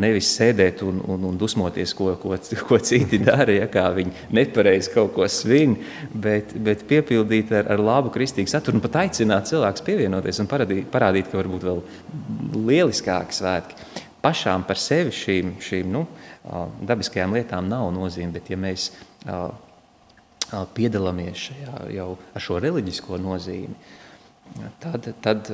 Nevis 0.00 0.30
sēdēt 0.36 0.84
un, 0.86 1.00
un, 1.08 1.28
un 1.30 1.40
dusmoties, 1.40 1.94
ko, 1.96 2.12
ko, 2.20 2.36
ko 2.68 2.80
citi 2.84 3.22
dara, 3.22 3.56
ja? 3.62 3.70
kā 3.72 3.88
viņi 3.96 4.28
nepareizi 4.36 4.92
kaut 4.94 5.14
ko 5.16 5.28
svin, 5.32 5.78
bet, 6.12 6.52
bet 6.64 6.84
piepildīt 6.88 7.37
pildīt 7.38 7.52
ar, 7.54 7.68
ar 7.72 7.82
labu 7.82 8.10
kristīgu 8.12 8.50
saturu 8.50 8.78
un 8.78 8.84
pat 8.84 8.98
aicināt 9.04 9.48
cilvēkus 9.50 9.84
pievienoties 9.86 10.40
un 10.42 10.48
parādīt, 10.50 10.88
parādīt 10.92 11.30
ka 11.30 11.38
varbūt 11.38 11.66
vēl 11.68 11.82
lieliskāki 12.54 13.38
svētki. 13.38 13.78
Pašām 14.22 14.64
par 14.66 14.78
sevi 14.78 15.12
šīm, 15.14 15.54
šīm 15.62 15.92
nu, 15.94 16.06
dabiskajām 16.88 17.36
lietām 17.36 17.68
nav 17.70 17.90
nozīme, 17.94 18.34
bet 18.34 18.50
ja 18.50 18.58
mēs 18.58 18.90
piedalāmies 20.74 21.48
šajā 21.48 21.86
jau 21.94 22.10
ar 22.34 22.42
šo 22.42 22.58
reliģisko 22.64 23.18
nozīmi, 23.20 23.76
tad, 24.82 25.10
tad 25.22 25.50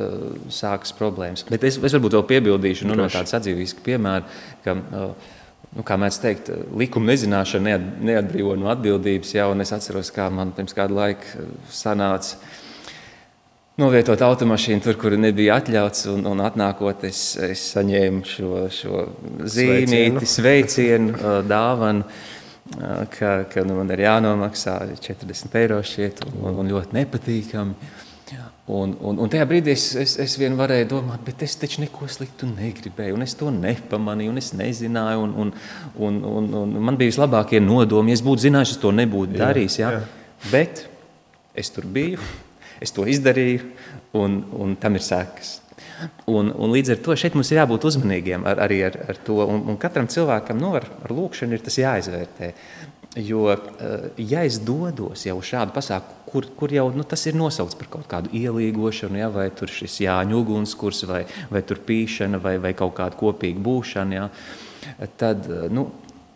sākas 0.55 0.95
problēmas. 0.97 1.45
Bet 1.51 1.67
es, 1.67 1.77
es 1.77 1.97
varbūt 1.97 2.17
vēl 2.17 2.29
piebildīšu 2.31 2.89
nu, 2.89 2.97
no 2.97 3.09
tādas 3.11 3.37
atdzīvības 3.37 3.75
piemēra, 3.85 4.37
ka 4.65 4.77
uh, 4.79 5.33
nu, 5.75 5.85
kā 5.87 5.97
mēs 6.01 6.21
teikt, 6.23 6.51
likuma 6.79 7.13
nezināšana 7.13 7.71
neat, 7.71 7.89
neatbrīvo 8.11 8.55
no 8.59 8.71
atbildības. 8.73 9.35
Jā, 9.37 9.49
es 9.63 9.75
atceros, 9.75 10.13
kā 10.15 10.29
man 10.33 10.55
pirms 10.57 10.77
kāda 10.77 10.95
laika 11.01 11.33
eh, 11.41 11.49
sanāca 11.75 12.39
novietot 13.81 14.23
automašīnu 14.23 14.85
tur, 14.85 14.99
kur 15.01 15.17
nebija 15.19 15.59
atļauts. 15.59 16.07
Un, 16.13 16.23
un 16.31 16.45
atnākot, 16.45 17.07
es, 17.09 17.35
es 17.43 17.67
saņēmu 17.75 18.23
šo, 18.29 18.55
šo 18.75 19.03
zīmīti, 19.51 20.31
sveicienu, 20.31 21.17
eh, 21.19 21.43
dāvanu. 21.51 22.07
Eh, 22.79 23.05
ka, 23.19 23.35
ka 23.51 23.67
nu, 23.67 23.81
man 23.81 23.91
ir 23.93 24.07
jānomaksā 24.07 24.79
40 25.03 25.61
eiro 25.61 25.83
šķiet, 25.85 26.25
un, 26.39 26.63
un 26.63 26.71
ļoti 26.73 27.01
nepatīkami. 27.01 27.93
Un, 28.65 28.95
un, 29.05 29.19
un 29.21 29.29
tajā 29.29 29.45
brīdī 29.49 29.75
es, 29.75 29.91
es, 30.01 30.15
es 30.23 30.35
vien 30.41 30.55
varēju 30.57 30.87
domāt, 30.95 31.21
bet 31.27 31.43
es 31.45 31.57
taču 31.61 31.83
neko 31.83 32.09
sliktu 32.09 32.49
negribēju, 32.49 33.17
un 33.19 33.27
es 33.27 33.35
to 33.37 33.51
nepamanīju, 33.53 34.33
un 34.33 34.41
es 34.41 34.53
nezināju. 34.57 35.27
Un, 35.27 35.35
un, 35.43 35.51
un, 36.09 36.21
un, 36.31 36.49
un 36.63 36.79
man 36.89 36.97
bija 37.01 37.13
vislabākie 37.13 37.61
nodomi. 37.61 38.15
Es 38.17 38.25
būtu 38.25 38.47
zinājis, 38.47 38.77
es 38.77 38.81
to 38.81 38.95
nebūtu 38.97 39.37
darījis. 39.37 39.77
Jā, 39.83 39.93
jā. 39.99 40.07
Bet 40.53 40.87
es 41.55 41.71
tur 41.75 41.85
biju, 41.93 42.23
es 42.83 42.95
to 42.95 43.05
izdarīju, 43.09 43.69
un, 44.17 44.41
un 44.65 44.75
tam 44.81 44.97
ir 44.97 45.05
sekas. 45.05 45.59
Un, 46.29 46.51
un 46.51 46.73
līdz 46.73 46.95
ar 46.95 47.03
to 47.05 47.15
šeit 47.19 47.37
mums 47.37 47.53
ir 47.53 47.61
jābūt 47.61 47.87
uzmanīgiem 47.91 48.45
ar, 48.49 48.59
arī 48.65 48.81
ar, 48.89 48.97
ar 49.13 49.21
to. 49.27 49.39
Un, 49.45 49.63
un 49.73 49.79
katram 49.81 50.09
cilvēkam 50.11 50.59
nu, 50.61 50.73
ar, 50.81 50.89
ar 51.05 51.15
lūkšanu 51.15 51.57
ir 51.57 51.65
tas 51.65 51.79
jāizvērtē. 51.81 52.51
Jo, 53.15 53.53
eh, 53.53 54.11
ja 54.19 54.43
es 54.43 54.59
dodos 54.59 55.23
jau 55.23 55.37
uz 55.39 55.47
šādu 55.47 55.75
pasākumu, 55.77 56.23
kur, 56.27 56.47
kur 56.59 56.73
jau 56.75 56.89
nu, 56.91 57.05
tas 57.07 57.23
ir 57.31 57.37
nosaukts 57.39 57.77
par 57.79 57.87
kaut 57.93 58.09
kādu 58.11 58.33
ielīgošanu, 58.35 59.21
ja, 59.21 59.29
vai 59.31 59.47
tur 59.55 59.71
šis 59.71 60.01
jāņu 60.03 60.41
ugunskurs, 60.43 61.05
vai, 61.07 61.21
vai 61.51 61.63
tur 61.63 61.79
pīšana, 61.87 62.41
vai, 62.43 62.57
vai 62.59 62.73
kaut 62.75 62.97
kāda 62.99 63.15
kopīga 63.21 63.63
būšana, 63.63 64.17
ja, 64.19 65.05
tad 65.21 65.47
eh, 65.47 65.69
nu, 65.71 65.87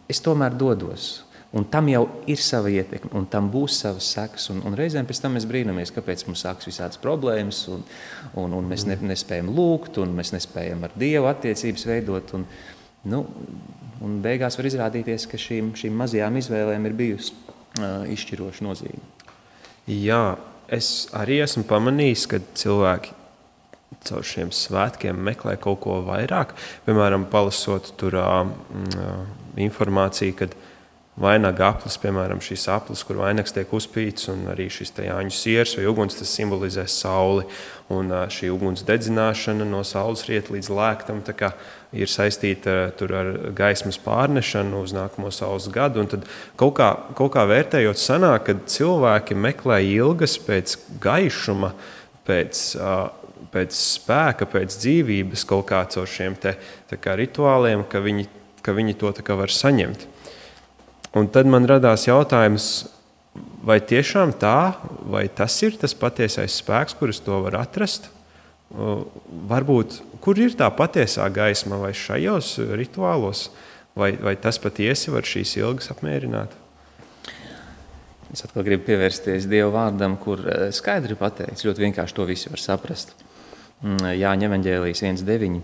es 0.06 0.22
tomēr 0.22 0.54
dodos. 0.54 1.24
Un 1.58 1.64
tam 1.64 1.88
jau 1.88 2.02
ir 2.28 2.38
sava 2.44 2.68
ietekme, 2.68 3.10
un 3.16 3.26
tam 3.32 3.48
būs 3.50 3.80
savas 3.80 4.12
sekas. 4.12 4.50
Un, 4.52 4.60
un 4.68 4.74
reizēm 4.76 5.06
pēc 5.08 5.22
tam 5.24 5.34
mēs 5.34 5.46
brīnamies, 5.48 5.94
kāpēc 5.96 6.26
mums 6.28 6.42
sākas 6.44 6.68
visādas 6.68 7.00
problēmas, 7.00 7.62
un, 7.72 7.82
un, 8.36 8.54
un 8.54 8.68
mēs 8.68 8.84
ne, 8.86 8.98
nespējam 9.08 9.48
lūgt, 9.56 9.96
un 10.02 10.12
mēs 10.18 10.34
nespējam 10.36 10.84
ar 10.84 10.94
Dievu 11.00 11.30
attiecības 11.30 11.88
veidot. 11.88 12.34
Un, 12.36 12.44
nu, 13.08 13.22
Un 14.04 14.20
beigās 14.22 14.58
var 14.58 14.68
izrādīties, 14.68 15.26
ka 15.30 15.40
šīm, 15.40 15.72
šīm 15.78 15.96
mazajām 15.98 16.38
izvēlēm 16.38 16.86
ir 16.86 16.96
bijusi 16.98 17.34
uh, 17.34 18.04
izšķiroša 18.12 18.66
nozīme. 18.66 19.02
Jā, 19.88 20.36
es 20.70 21.08
arī 21.16 21.40
esmu 21.42 21.64
pamanījis, 21.68 22.26
ka 22.30 22.42
cilvēki 22.60 23.16
caur 24.06 24.26
šiem 24.26 24.52
svētkiem 24.54 25.18
meklē 25.28 25.56
kaut 25.60 25.80
ko 25.82 25.98
vairāk. 26.06 26.54
Piemēram, 26.86 27.26
palasot 27.32 27.92
tur 27.98 28.18
uh, 28.20 28.46
informāciju, 29.58 30.36
kad 30.38 30.54
vainaga 31.18 31.72
aplis, 31.72 31.98
piemēram, 32.00 32.40
šīs 32.42 32.68
aplis, 32.70 33.02
kur 33.06 33.18
vainags 33.22 33.54
tiek 33.54 33.70
uzpīts, 33.74 34.28
un 34.32 34.46
arī 34.52 34.68
šis 34.70 34.94
jāņu 35.02 35.34
siers 35.34 35.74
vai 35.78 35.86
uguns, 35.90 36.16
tas 36.18 36.30
simbolizē 36.34 36.86
sauli. 36.90 37.46
Un 37.92 38.12
šī 38.12 38.50
uguns 38.52 38.84
dedzināšana 38.84 39.64
no 39.64 39.80
saules 39.86 40.26
rieta 40.28 40.52
līdz 40.52 40.68
lēktam 40.76 41.22
ir 41.96 42.10
saistīta 42.12 42.74
ar 42.92 43.30
gaismas 43.56 43.96
pārnešanu 44.04 44.82
uz 44.84 44.92
nākamo 44.92 45.32
saules 45.32 45.70
gadu. 45.72 46.04
Un 46.04 46.10
tad 46.12 46.26
kaut 46.60 46.76
kā, 46.76 46.90
kaut 47.16 47.32
kā 47.34 47.46
vērtējot, 47.48 47.98
sanāk, 47.98 48.44
ka 48.44 48.58
cilvēki 48.68 49.38
meklē 49.38 49.80
ilgas 49.86 50.36
pēc 50.44 50.76
gaišuma, 51.00 51.72
pēc, 52.28 52.60
uh, 52.76 53.08
pēc 53.54 53.72
spēka, 53.72 54.50
pēc 54.52 54.76
dzīvības 54.84 55.48
kaut 55.48 55.70
kā 55.72 55.80
caur 55.88 56.06
šiem 56.06 56.36
te, 56.36 56.54
kā, 56.92 57.16
rituāliem, 57.16 57.88
ka 57.88 58.04
viņi, 58.04 58.28
ka 58.60 58.76
viņi 58.76 58.98
to 59.00 59.16
var 59.40 59.54
saņemt. 59.54 60.06
Un 61.16 61.28
tad 61.32 61.48
man 61.48 61.64
radās 61.68 62.04
jautājums, 62.08 62.88
vai 63.64 63.78
tiešām 63.80 64.34
tā, 64.40 64.76
vai 65.08 65.26
tas 65.28 65.56
ir 65.64 65.78
tas 65.80 65.94
patiesais 65.96 66.60
spēks, 66.60 66.96
kurus 66.98 67.22
to 67.24 67.40
var 67.46 67.60
atrast? 67.62 68.10
Varbūt, 68.68 70.02
kur 70.20 70.38
ir 70.40 70.52
tā 70.58 70.68
patiesā 70.76 71.24
gaisma, 71.32 71.78
vai 71.80 71.94
šajos 71.96 72.58
rituālos, 72.76 73.48
vai, 73.96 74.12
vai 74.20 74.36
tas 74.36 74.60
patiesi 74.60 75.14
var 75.14 75.24
šīs 75.24 75.56
ilgas 75.62 75.92
apmierināt? 75.94 76.52
Es 78.28 78.44
atkal 78.44 78.66
gribu 78.66 78.84
pievērsties 78.90 79.46
Dieva 79.48 79.70
vārdam, 79.72 80.18
kur 80.20 80.42
e, 80.44 80.68
skaidri 80.76 81.16
pateikts, 81.16 81.64
ļoti 81.64 81.86
vienkārši 81.86 82.16
to 82.18 82.26
visu 82.28 82.52
var 82.52 82.60
saprast. 82.60 83.14
Mm, 83.80 84.04
Jāņem 84.18 84.50
evanģēlijas 84.50 85.00
1.9. 85.06 85.62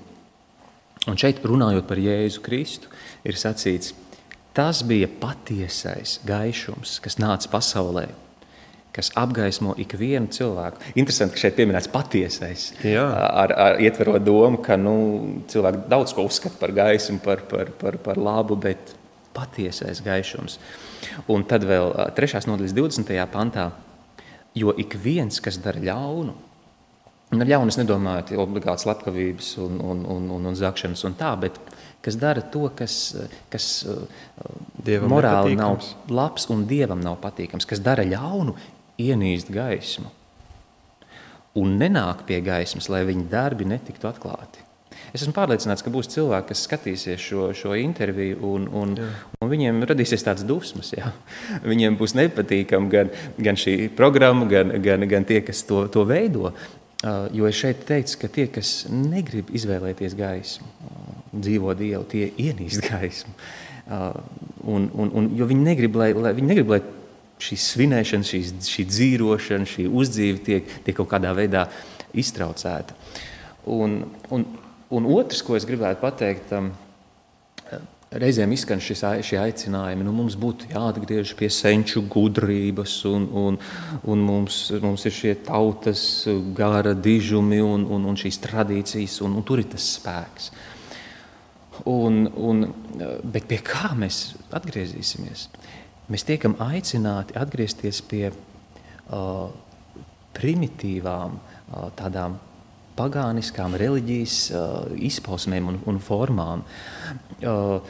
Un 1.12 1.20
šeit 1.20 1.42
runājot 1.44 1.84
par 1.84 2.00
Jēzu 2.00 2.40
Kristu, 2.46 2.88
ir 3.28 3.36
sacīts, 3.36 3.92
Tas 4.54 4.84
bija 4.86 5.08
patiesais 5.20 6.20
gaišums, 6.26 7.00
kas 7.02 7.18
nāca 7.18 7.50
pasaulē. 7.50 8.06
kas 8.94 9.10
apgaismo 9.18 9.72
ikvienu 9.82 10.30
cilvēku. 10.30 10.78
Interesanti, 10.94 11.34
ka 11.34 11.42
šeit 11.42 11.56
pieminēts 11.58 11.90
patiesais. 11.90 12.68
Jā. 12.86 13.02
Ar, 13.10 13.50
ar 13.58 13.80
ietverot 13.82 14.22
domu, 14.22 14.60
ka 14.62 14.76
nu, 14.78 14.92
cilvēki 15.50 15.88
daudz 15.90 16.14
ko 16.14 16.28
uzskata 16.28 16.60
par 16.60 16.70
gaismu, 16.76 17.18
par, 17.24 17.42
par, 17.50 17.72
par, 17.80 17.98
par 18.04 18.20
labu, 18.22 18.54
bet 18.54 18.94
patiesais 19.34 19.98
gaišums. 20.04 20.60
Un 21.26 21.42
tad 21.50 21.66
vēl 21.66 21.90
3. 22.14 22.44
nodaļas 22.46 22.76
20. 22.78 23.10
pantā, 23.34 23.72
jo 24.54 24.74
ik 24.78 24.94
viens, 24.94 25.42
kas 25.42 25.58
dara 25.58 25.82
ļaunu, 25.82 26.36
un 27.34 27.42
ar 27.42 27.50
ļaunu 27.50 27.74
es 27.74 27.80
nedomāju 27.80 28.38
obligāti 28.46 28.86
slepkavības 28.86 29.56
un, 29.64 29.80
un, 29.82 30.06
un, 30.14 30.30
un, 30.38 30.50
un 30.52 30.58
zakšanas 30.58 31.02
un 31.10 31.18
tā, 31.18 31.34
bet 31.42 31.58
kas 32.04 32.18
dara 32.20 32.42
to, 32.54 32.66
kas, 32.76 32.98
kas 33.52 33.68
Dievam 34.84 35.12
morāli 35.12 35.56
nav 35.56 35.78
nepatīkams. 35.78 36.12
labs 36.12 36.50
un 36.52 36.66
dievam 36.68 37.00
nav 37.04 37.16
patīkams, 37.22 37.66
kas 37.68 37.80
dara 37.84 38.04
ļaunu, 38.06 38.56
ienīst 39.00 39.50
gaismu 39.54 40.12
un 41.58 41.78
nenāk 41.78 42.24
pie 42.28 42.40
gaismas, 42.44 42.90
lai 42.90 43.04
viņa 43.06 43.26
darbi 43.30 43.66
netiktu 43.70 44.08
atklāti. 44.10 44.62
Es 45.14 45.22
esmu 45.22 45.34
pārliecināts, 45.36 45.82
ka 45.86 45.92
būs 45.94 46.08
cilvēki, 46.10 46.48
kas 46.50 46.64
skatīsies 46.66 47.22
šo, 47.22 47.48
šo 47.54 47.74
interviju, 47.78 48.40
un, 48.50 48.64
un, 48.74 48.94
un 49.38 49.50
viņiem 49.50 49.82
radīsies 49.86 50.26
tāds 50.26 50.42
dusmas. 50.46 50.90
Jā. 50.96 51.12
Viņiem 51.62 51.98
būs 51.98 52.16
nepatīkami 52.18 52.90
gan, 52.90 53.12
gan 53.38 53.58
šī 53.58 53.76
programma, 53.94 54.48
gan, 54.50 54.74
gan, 54.82 55.06
gan 55.10 55.26
tie, 55.28 55.38
kas 55.46 55.62
to, 55.68 55.84
to 55.94 56.02
veido. 56.08 56.50
Uh, 56.50 56.80
Jo 57.04 57.44
es 57.50 57.58
šeit 57.58 57.82
teicu, 57.84 58.16
ka 58.22 58.28
tie, 58.32 58.46
kas 58.48 58.86
negrib 58.88 59.50
izvēlēties 59.52 60.14
gaismu, 60.16 60.68
dzīvo 61.42 61.74
Dievu, 61.78 62.04
tie 62.10 62.30
ienīst 62.38 62.84
gaismu. 62.86 63.34
Uh, 63.34 63.64
Un, 64.64 64.88
un, 64.96 65.10
un, 65.12 65.26
jo 65.36 65.44
viņi 65.48 65.60
negrib, 65.60 65.96
lai, 66.00 66.12
lai, 66.16 66.32
viņi 66.32 66.48
negrib, 66.48 66.70
lai 66.72 66.80
šī 67.44 67.58
svinēšana, 67.60 68.24
šī, 68.24 68.40
šī 68.64 68.84
dzīvošana, 68.88 69.68
šī 69.68 69.84
uzdzīve 69.92 70.40
tiek, 70.46 70.70
tiek 70.86 70.96
kaut 70.96 71.10
kādā 71.10 71.34
veidā 71.36 71.66
iztraucēta. 72.16 72.96
Un, 73.68 73.98
un, 74.32 74.46
un 74.88 75.10
otrs, 75.12 75.44
ko 75.44 75.58
es 75.58 75.68
gribētu 75.68 76.00
pateikt, 76.00 76.56
um, 76.56 76.72
reizēm 78.14 78.54
izskan 78.56 78.80
šis, 78.80 79.04
šie 79.26 79.36
aicinājumi. 79.42 80.06
Nu, 80.06 80.14
mums 80.16 80.38
būtu 80.40 80.70
jāatgriežas 80.72 81.36
pie 81.36 81.50
senču 81.52 82.06
gudrības, 82.08 83.02
un, 83.10 83.28
un, 83.36 83.58
un 84.08 84.24
mums, 84.24 84.62
mums 84.80 85.04
ir 85.04 85.18
šie 85.18 85.34
tautas 85.44 86.06
gara 86.56 86.96
dižumi 86.96 87.60
un, 87.60 87.84
un, 87.84 88.08
un 88.08 88.16
šīs 88.16 88.40
tradīcijas, 88.46 89.20
un, 89.26 89.36
un 89.36 89.44
tur 89.44 89.60
ir 89.60 89.68
tas 89.76 89.92
spēks. 89.98 90.54
Un, 91.90 92.28
un, 92.38 92.64
bet 93.26 93.48
pie 93.50 93.58
kā 93.64 93.90
mēs 93.98 94.36
atgriezīsimies? 94.54 95.48
Mēs 96.12 96.26
tiekam 96.28 96.54
aicināti 96.62 97.34
atgriezties 97.40 98.00
pie 98.06 98.28
uh, 98.30 99.48
primitīvām, 100.36 101.38
uh, 101.38 101.88
tādām 101.98 102.38
pagāniskām 102.94 103.74
reliģijas 103.80 104.38
uh, 104.52 104.74
izpausmēm 104.94 105.72
un, 105.72 105.80
un 105.90 106.00
formām. 106.02 106.62
Uh, 107.42 107.80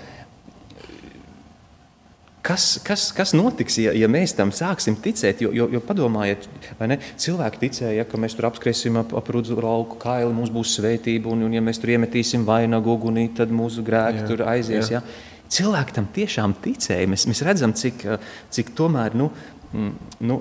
Kas, 2.45 2.65
kas, 2.85 3.07
kas 3.17 3.31
notiks, 3.33 3.79
ja, 3.81 3.93
ja 3.97 4.05
mēs 4.11 4.35
tam 4.37 4.51
sāksim 4.53 4.99
ticēt? 5.01 5.41
Jo, 5.41 5.49
jo, 5.57 5.65
jo 5.73 5.81
padomājiet, 5.81 6.45
vai 6.77 6.91
ne? 6.91 6.99
Cilvēki 7.21 7.61
ticēja, 7.63 8.05
ka 8.05 8.19
mēs 8.21 8.37
tur 8.37 8.51
apskriesim 8.51 8.99
ap, 9.01 9.15
ap 9.17 9.31
rudzu 9.33 9.57
lauku 9.57 9.97
kaili, 10.03 10.29
mums 10.37 10.53
būs 10.53 10.75
svētība, 10.77 11.33
un, 11.33 11.47
un 11.47 11.55
ja 11.57 11.63
mēs 11.65 11.81
tur 11.81 11.95
iemetīsim 11.95 12.45
vainagu 12.45 12.93
ugunī, 12.99 13.31
tad 13.39 13.55
mūsu 13.55 13.85
grēki 13.87 14.21
Jā, 14.21 14.27
tur 14.29 14.43
aizies. 14.51 14.91
jā. 14.93 15.01
Jā. 15.01 15.33
Cilvēki 15.57 15.97
tam 15.97 16.11
tiešām 16.13 16.57
ticēja. 16.67 17.09
Mēs, 17.09 17.25
mēs 17.31 17.41
redzam, 17.49 17.73
cik, 17.81 18.05
cik 18.53 18.75
tomēr 18.77 19.17
nu, 19.17 19.31
mm, 19.73 20.13
nu, 20.29 20.39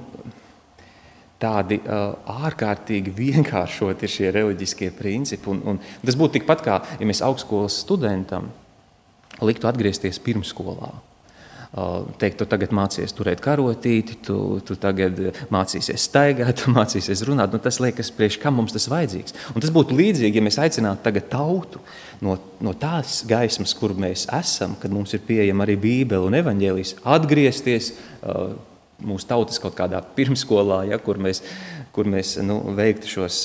tādi 1.39 1.79
uh, 1.85 2.19
ārkārtīgi 2.49 3.15
vienkāršoti 3.15 4.03
ir 4.03 4.15
šie 4.17 4.35
reliģiskie 4.41 4.91
principi. 4.99 5.53
Un, 5.55 5.63
un 5.71 5.81
tas 6.03 6.19
būtu 6.19 6.41
tikpat 6.41 6.67
kā, 6.67 6.77
ja 6.99 7.07
mēs 7.07 7.23
augstskolas 7.23 7.79
studentam 7.85 8.51
liktu 9.39 9.71
atgriezties 9.71 10.19
pirmsskolā. 10.23 10.91
Teikt, 11.73 12.35
tu 12.37 12.45
tagad 12.45 12.69
mācīsies 12.75 13.15
turēt 13.17 13.39
karotīti, 13.41 14.19
tu, 14.21 14.35
tu 14.61 14.75
tagad 14.77 15.17
mācīsies 15.49 16.03
staigāt, 16.05 16.51
tu 16.61 16.73
mācīsies 16.73 17.23
runāt. 17.25 17.49
Nu, 17.49 17.57
tas 17.63 17.79
liekas, 17.81 18.11
priekš 18.13 18.37
kam 18.43 18.59
mums 18.59 18.75
tas 18.75 18.85
vajadzīgs. 18.93 19.33
Un 19.55 19.63
tas 19.63 19.73
būtu 19.73 19.97
līdzīgi, 19.97 20.37
ja 20.37 20.45
mēs 20.45 20.59
aicinātu 20.61 21.01
tagad 21.07 21.31
tautu 21.33 21.81
no, 22.21 22.37
no 22.61 22.75
tās 22.77 23.23
gaismas, 23.25 23.73
kur 23.79 23.97
mēs 23.97 24.27
esam, 24.37 24.77
kad 24.77 24.93
mums 24.93 25.17
ir 25.17 25.25
pieejama 25.25 25.65
arī 25.65 25.79
Bībele 25.81 26.29
un 26.29 26.37
evaņģēlijas, 26.43 26.95
atgriezties 27.15 27.91
mūsu 29.03 29.31
tautas 29.33 29.57
kaut 29.63 29.73
kādā 29.81 30.05
pirmsskolā, 30.13 30.83
ja, 30.93 31.01
kur 31.01 31.17
mēs, 31.17 31.41
kur 31.95 32.05
mēs 32.05 32.37
nu, 32.45 32.61
veiktu 32.77 33.15
šos 33.17 33.43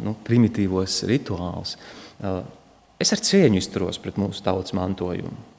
nu, 0.00 0.16
primitīvos 0.24 1.02
rituālus. 1.10 1.76
Es 2.96 3.12
ar 3.12 3.20
cieņu 3.28 3.60
izturos 3.60 4.00
pret 4.00 4.16
mūsu 4.16 4.40
tautas 4.46 4.72
mantojumu. 4.72 5.52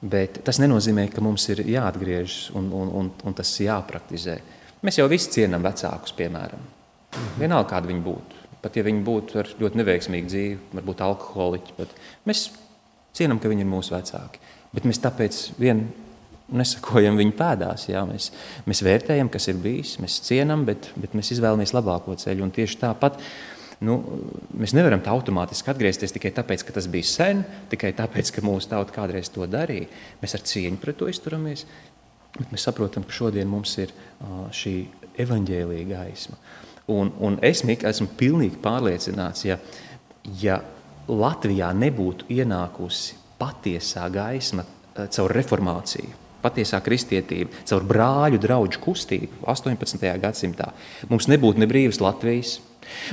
Bet 0.00 0.40
tas 0.46 0.56
nenozīmē, 0.62 1.06
ka 1.12 1.20
mums 1.24 1.44
ir 1.52 1.60
jāatgriežas 1.68 2.54
un, 2.56 2.70
un, 2.72 2.92
un, 3.02 3.10
un 3.26 3.36
tas 3.36 3.50
jāpraktizē. 3.60 4.38
Mēs 4.80 4.96
jau 4.96 5.08
visi 5.12 5.28
cienām 5.34 5.64
vecākus, 5.66 6.14
piemēram. 6.16 6.62
Vienalga, 7.36 7.68
kāda 7.74 7.90
viņi 7.90 8.04
būtu. 8.04 8.38
Pat 8.60 8.76
ja 8.76 8.84
viņi 8.84 9.02
būtu 9.04 9.40
ar 9.40 9.50
ļoti 9.60 9.80
neveiksmīgu 9.80 10.28
dzīvi, 10.28 10.56
varbūt 10.76 11.02
alkoholiķi, 11.04 11.76
bet 11.76 11.92
mēs 12.28 12.46
cienām, 13.16 13.40
ka 13.40 13.52
viņi 13.52 13.64
ir 13.64 13.68
mūsu 13.68 13.92
vecāki. 13.92 14.40
Bet 14.72 14.86
mēs 14.88 15.00
tāpēc 15.04 15.40
vien 15.60 15.84
nesakojam 16.54 17.18
viņu 17.18 17.34
pēdās. 17.38 17.86
Jā. 17.90 18.02
Mēs, 18.08 18.30
mēs 18.68 18.82
vērtējam, 18.86 19.30
kas 19.32 19.48
ir 19.50 19.60
bijis, 19.62 19.96
mēs 20.02 20.20
cienām, 20.26 20.64
bet, 20.68 20.90
bet 21.00 21.16
mēs 21.18 21.32
izvēlamies 21.36 21.74
labāko 21.76 22.16
ceļu. 22.18 22.46
Un 22.46 22.54
tieši 22.54 22.80
tāpat 22.82 23.18
nu, 23.86 23.96
mēs 24.60 24.74
nevaram 24.76 25.02
tā 25.04 25.12
automātiski 25.14 25.72
atgriezties 25.72 26.14
tikai 26.16 26.32
tāpēc, 26.36 26.64
ka 26.66 26.74
tas 26.76 26.88
bija 26.90 27.08
sen, 27.08 27.44
tikai 27.72 27.92
tāpēc, 27.96 28.32
ka 28.36 28.44
mūsu 28.44 28.70
tauta 28.72 28.94
kādreiz 28.94 29.32
to 29.32 29.46
darīja. 29.50 29.88
Mēs 30.22 30.36
ar 30.36 30.44
cieņu 30.52 30.80
pret 30.82 30.98
to 31.00 31.08
izturamies, 31.10 31.66
bet 32.36 32.52
mēs 32.52 32.66
saprotam, 32.68 33.06
ka 33.06 33.16
šodien 33.16 33.48
mums 33.50 33.76
ir 33.80 33.94
šī 34.56 34.74
evaņģēlīga 35.20 35.88
gaisma. 35.94 36.40
Un, 36.90 37.12
un 37.22 37.38
es 37.46 37.62
esmu 37.64 38.08
pilnīgi 38.18 38.58
pārliecināts, 38.62 39.46
ja, 39.46 39.60
ja 40.42 40.58
Latvijā 41.10 41.70
nebūtu 41.74 42.28
ienākusi 42.34 43.16
patiesā 43.40 44.08
gaisma 44.12 44.64
caur 44.94 45.32
reformāciju, 45.32 46.16
patiesā 46.42 46.80
kristietība, 46.84 47.64
caur 47.68 47.86
brāļu 47.88 48.40
draugu 48.42 48.80
kustību 48.82 49.44
18. 49.50 50.10
gadsimtā, 50.22 50.72
mums 51.12 51.30
nebūtu 51.30 51.62
ne 51.62 51.70
brīvas 51.70 52.02
Latvijas, 52.02 52.58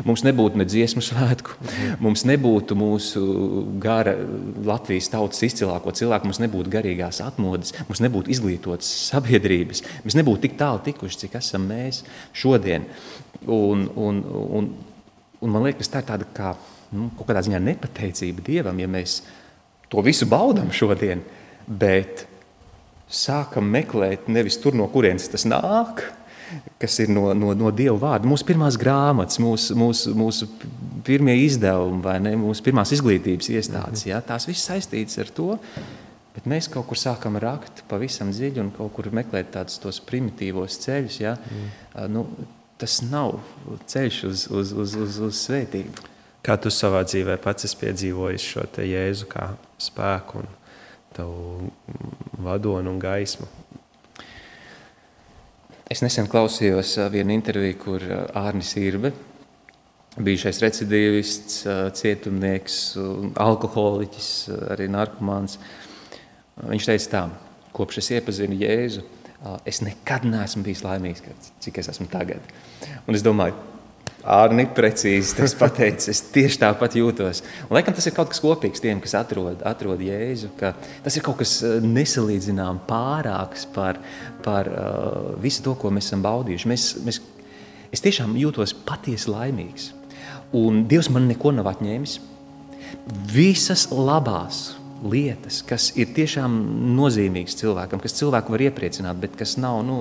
Mums 0.05 0.23
nebūtu 0.25 0.59
ne 0.59 0.65
dziesmu 0.67 1.01
svētku, 1.03 1.55
mums 2.03 2.23
nebūtu 2.27 2.75
mūsu 2.77 3.23
gara 3.81 4.15
Latvijas 4.65 5.09
tautas 5.13 5.43
izcilāko 5.45 5.93
cilvēku, 5.95 6.29
mums 6.29 6.41
nebūtu 6.41 6.71
garīgās 6.73 7.21
atmodas, 7.23 7.73
mums 7.89 8.01
nebūtu 8.03 8.31
izglītotas 8.33 8.89
sabiedrības. 9.11 9.83
Mēs 10.05 10.17
nebūtu 10.19 10.45
tik 10.45 10.57
tālu 10.59 10.81
tikuši, 10.87 11.21
cik 11.25 11.37
esam 11.39 11.67
mēs 11.69 12.03
šodien. 12.37 12.87
Un, 13.43 13.85
un, 13.95 14.23
un, 14.59 14.71
un 15.41 15.53
man 15.53 15.67
liekas, 15.67 15.91
tā 15.93 16.01
ir 16.03 16.09
tāda 16.09 16.29
kā 16.35 16.55
nu, 16.95 17.11
kaut 17.17 17.29
kādā 17.29 17.43
ziņā 17.45 17.61
nepateicība 17.63 18.45
Dievam, 18.47 18.81
ja 18.81 18.89
mēs 18.91 19.21
to 19.91 20.01
visu 20.05 20.27
baudām 20.29 20.71
šodien, 20.75 21.21
bet 21.67 22.25
sākam 23.07 23.69
meklēt 23.71 24.27
nevis 24.31 24.59
tur, 24.61 24.75
no 24.77 24.87
kurienes 24.91 25.29
tas 25.31 25.45
nāk, 25.47 26.03
kas 26.79 26.97
ir 27.03 27.11
no, 27.11 27.29
no, 27.35 27.53
no 27.57 27.71
Dieva 27.75 27.97
vārda. 28.01 28.27
Mūsu 28.29 28.47
pirmās 28.47 28.77
grāmatas, 28.79 29.39
mūsu, 29.43 29.75
mūsu, 29.79 30.13
mūsu 30.17 30.49
pirmie 31.07 31.37
izdevumi, 31.45 32.01
vai 32.03 32.17
ne, 32.23 32.35
mūsu 32.39 32.63
pirmās 32.65 32.91
izglītības 32.95 33.51
iestādes, 33.53 34.05
ja, 34.09 34.19
tās 34.25 34.47
viss 34.49 34.67
saistītas 34.67 35.19
ar 35.23 35.31
to. 35.35 35.55
Bet 36.37 36.45
mēs 36.45 36.67
kaut 36.69 36.85
kur 36.85 36.99
sākam 37.01 37.39
rakt 37.41 37.81
pavisam 37.89 38.29
dziļi 38.29 38.61
un 38.61 38.67
kaut 38.75 38.91
kur 38.93 39.07
meklēt 39.15 39.49
tādus 39.55 39.79
tos 39.81 39.97
primitīvos 40.05 40.75
ceļus. 40.83 41.17
Ja. 41.23 41.33
Mm. 41.33 41.71
Nu, 42.13 42.27
tas 42.77 42.99
nav 43.01 43.39
ceļš 43.89 44.19
uz, 44.27 44.43
uz, 44.53 44.75
uz, 44.77 44.93
uz, 45.01 45.17
uz 45.31 45.39
svētību. 45.47 46.05
Kā 46.45 46.59
tu 46.61 46.69
savā 46.71 47.01
dzīvē 47.07 47.39
pats 47.41 47.65
esi 47.65 47.79
piedzīvojis 47.81 48.45
šo 48.53 48.67
jēzu 48.85 49.25
kā 49.31 49.49
spēku 49.81 50.43
un 50.43 50.51
tavu 51.17 51.71
vadonu 52.45 52.93
un 52.93 53.01
gaismu? 53.01 53.47
Es 55.87 56.03
nesen 56.03 56.27
klausījos 56.27 56.97
vienu 57.13 57.31
interviju, 57.35 57.77
kur 57.79 58.03
Ārnis 58.35 58.73
Irbe, 58.79 59.13
bijušais 60.17 60.59
recidīvists, 60.63 61.61
cietumnieks, 61.99 62.79
alkoholiķis, 63.39 64.31
arī 64.73 64.89
narkomāns, 64.91 65.59
viņš 66.57 66.89
teica 66.89 67.11
tā, 67.13 67.23
kopš 67.77 68.01
es 68.01 68.11
iepazinu 68.17 68.57
Jēzu, 68.59 69.05
es 69.69 69.79
nekad 69.85 70.25
neesmu 70.27 70.65
bijis 70.65 70.83
laimīgs, 70.83 71.23
cik 71.63 71.79
es 71.83 71.91
esmu 71.93 72.09
tagad. 72.11 72.43
Un 73.05 73.15
es 73.15 73.23
domāju, 73.23 73.55
Ārni, 74.25 74.65
precīzi 74.75 75.35
tas 75.37 75.53
pateicis. 75.55 76.09
Es 76.11 76.21
tieši 76.33 76.59
tāpat 76.63 76.97
jūtos. 76.99 77.43
Un, 77.67 77.75
laikam 77.77 77.95
tas 77.95 78.07
ir 78.09 78.15
kaut 78.15 78.31
kas 78.31 78.41
kopīgs 78.43 78.81
tiem, 78.83 78.99
kas 79.03 79.13
atrod, 79.19 79.61
atrod 79.67 80.01
Jēzu. 80.03 80.49
Tas 80.57 81.15
ir 81.15 81.23
kaut 81.25 81.37
kas 81.43 81.59
nesalīdzināms, 81.83 82.83
pārāks 82.89 83.67
par, 83.75 84.01
par 84.43 84.71
uh, 84.71 85.29
visu 85.43 85.63
to, 85.63 85.77
ko 85.79 85.93
mēs 85.93 86.09
esam 86.09 86.25
baudījuši. 86.25 86.71
Mēs, 86.73 86.87
mēs, 87.05 87.21
es 87.93 88.03
tiešām 88.03 88.35
jūtos 88.41 88.75
patiesi 88.87 89.31
laimīgs. 89.31 89.91
Un 90.57 90.83
Dievs 90.89 91.11
man 91.13 91.29
neko 91.29 91.53
nav 91.55 91.69
atņēmis. 91.75 92.19
Visas 93.31 93.87
labās 93.91 94.77
lietas, 95.05 95.61
kas 95.67 95.91
ir 95.99 96.09
tiešām 96.15 96.53
nozīmīgas 96.97 97.57
cilvēkam, 97.59 98.01
kas 98.01 98.15
cilvēku 98.17 98.55
var 98.55 98.63
iepriecināt, 98.65 99.19
bet 99.21 99.35
kas 99.39 99.55
nav 99.61 99.83
nu, 99.85 99.99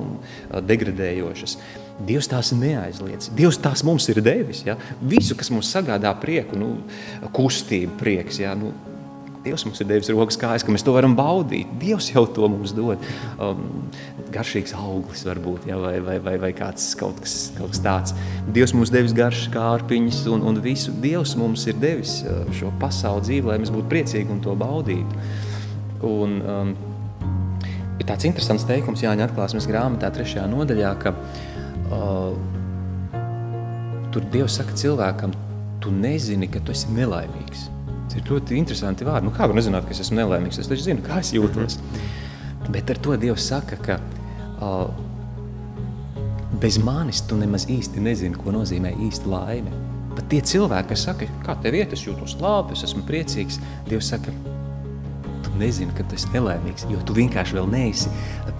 degradējošas. 0.50 1.58
Dievs 1.96 2.28
tās 2.28 2.50
neaizliedz. 2.52 3.30
Dievs 3.36 3.56
tās 3.64 3.80
mums 3.86 4.04
ir 4.12 4.20
devis. 4.24 4.60
Ja? 4.66 4.76
Visu, 5.00 5.36
kas 5.38 5.48
mums 5.52 5.70
sagādā 5.72 6.12
prieku, 6.20 6.58
nu, 6.60 6.74
kustību, 7.36 7.96
prieks. 8.00 8.40
Ja? 8.42 8.52
Nu, 8.58 8.74
Dievs 9.46 9.62
mums 9.62 9.78
ir 9.80 9.86
devis 9.86 10.10
rokas 10.10 10.36
kājas, 10.40 10.64
ka 10.66 10.72
mēs 10.74 10.82
to 10.84 10.92
varam 10.92 11.14
baudīt. 11.16 11.70
Dievs 11.80 12.10
jau 12.10 12.24
to 12.34 12.48
mums 12.50 12.74
dod. 12.74 13.02
Um, 13.38 13.86
garšīgs 14.34 14.74
auglis 14.76 15.22
varbūt, 15.24 15.68
ja, 15.70 15.78
vai, 15.80 15.94
vai, 16.02 16.18
vai, 16.20 16.34
vai 16.42 16.50
kāds 16.56 16.88
kaut 16.98 17.22
kas, 17.22 17.36
kaut 17.56 17.70
kas 17.72 17.82
tāds. 17.84 18.16
Dievs 18.52 18.74
mums 18.74 18.90
devis 18.92 19.14
garšas 19.16 19.48
kārpiņas 19.54 20.20
un, 20.34 20.42
un 20.50 20.60
visu. 20.64 20.92
Dievs 21.00 21.36
mums 21.38 21.64
ir 21.70 21.78
devis 21.80 22.18
uh, 22.26 22.42
šo 22.58 22.74
pasauli 22.82 23.24
dzīvi, 23.28 23.52
lai 23.52 23.60
mēs 23.62 23.72
būtu 23.72 23.88
priecīgi 23.94 24.34
un 24.34 24.42
to 24.44 24.58
baudītu. 24.58 25.26
Un, 26.10 26.38
um, 26.42 26.76
ir 27.96 28.08
tāds 28.08 28.26
interesants 28.28 28.66
teikums 28.68 29.06
Jāņa 29.06 29.30
atklāsmes 29.30 29.70
grāmatā 29.70 30.10
trešajā 30.18 30.50
nodaļā, 30.50 30.96
ka 31.06 31.14
uh, 31.14 31.45
tur 34.14 34.28
Dievs 34.32 34.58
saka 34.58 34.74
cilvēkam, 34.76 35.34
tu 35.82 35.92
nezini, 35.92 36.48
ka 36.50 36.62
tu 36.64 36.74
esi 36.74 36.90
nelaimīgs. 36.96 37.66
Tas 38.06 38.18
ir 38.20 38.30
ļoti 38.30 38.56
interesanti 38.58 39.06
vārdi. 39.06 39.28
Nu, 39.28 39.34
kā 39.34 39.48
var 39.48 39.58
nezināt, 39.58 39.86
ka 39.86 39.94
es 39.94 40.02
esmu 40.04 40.20
nelaimīgs? 40.20 40.60
Es 40.62 40.70
taču 40.70 40.86
zinu, 40.86 41.04
kā 41.04 41.20
es 41.22 41.34
jūtos. 41.36 41.78
Mm. 41.78 42.70
Bet 42.74 42.90
ar 42.90 42.98
to 43.02 43.16
Dievs 43.20 43.46
saka, 43.50 43.78
ka 43.82 43.98
uh, 44.64 44.88
bez 46.62 46.78
manis 46.82 47.20
tu 47.28 47.38
nemaz 47.38 47.68
īsti 47.70 48.02
nezini, 48.02 48.38
ko 48.40 48.54
nozīmē 48.54 48.94
īsta 49.06 49.30
laime. 49.30 49.74
Pat 50.16 50.30
tie 50.32 50.40
cilvēki, 50.40 50.90
kas 50.94 51.04
saka, 51.10 51.28
kā 51.44 51.56
tev 51.62 51.76
iet, 51.76 51.92
es 51.92 52.06
jūtos 52.06 52.38
labi, 52.40 52.76
es 52.76 52.86
esmu 52.88 53.04
priecīgs, 53.08 53.60
Dievs 53.90 54.08
saka, 54.14 54.32
nezini, 55.60 55.94
ka 55.96 56.04
tu 56.06 56.18
esi 56.18 56.30
nelaimīgs, 56.34 56.86
jo 56.90 57.00
tu 57.06 57.16
vienkārši 57.16 57.58
vēl 57.58 57.68
neesi 57.72 58.12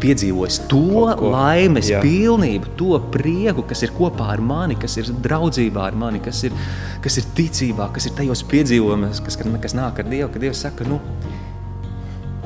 piedzīvojis 0.02 0.58
to 0.70 1.06
laimes 1.22 1.90
jā. 1.92 2.02
pilnību, 2.04 2.74
to 2.80 2.98
prieku, 3.14 3.64
kas 3.68 3.84
ir 3.86 3.94
kopā 3.96 4.28
ar 4.34 4.42
mani, 4.44 4.76
kas 4.80 4.98
ir 5.00 5.10
draudzībā 5.24 5.86
ar 5.90 5.96
mani, 5.98 6.20
kas 6.24 6.44
ir, 6.48 6.56
kas 7.04 7.20
ir 7.20 7.30
ticībā, 7.38 7.88
kas 7.94 8.08
ir 8.10 8.16
tajos 8.18 8.44
piedzīvojumos, 8.50 9.22
kas, 9.24 9.40
kas 9.40 9.76
nāk 9.78 10.02
ar 10.02 10.10
Dievu, 10.10 10.30
ka 10.34 10.42
Dievs 10.42 10.62
saka, 10.66 10.86
nu, 10.88 11.00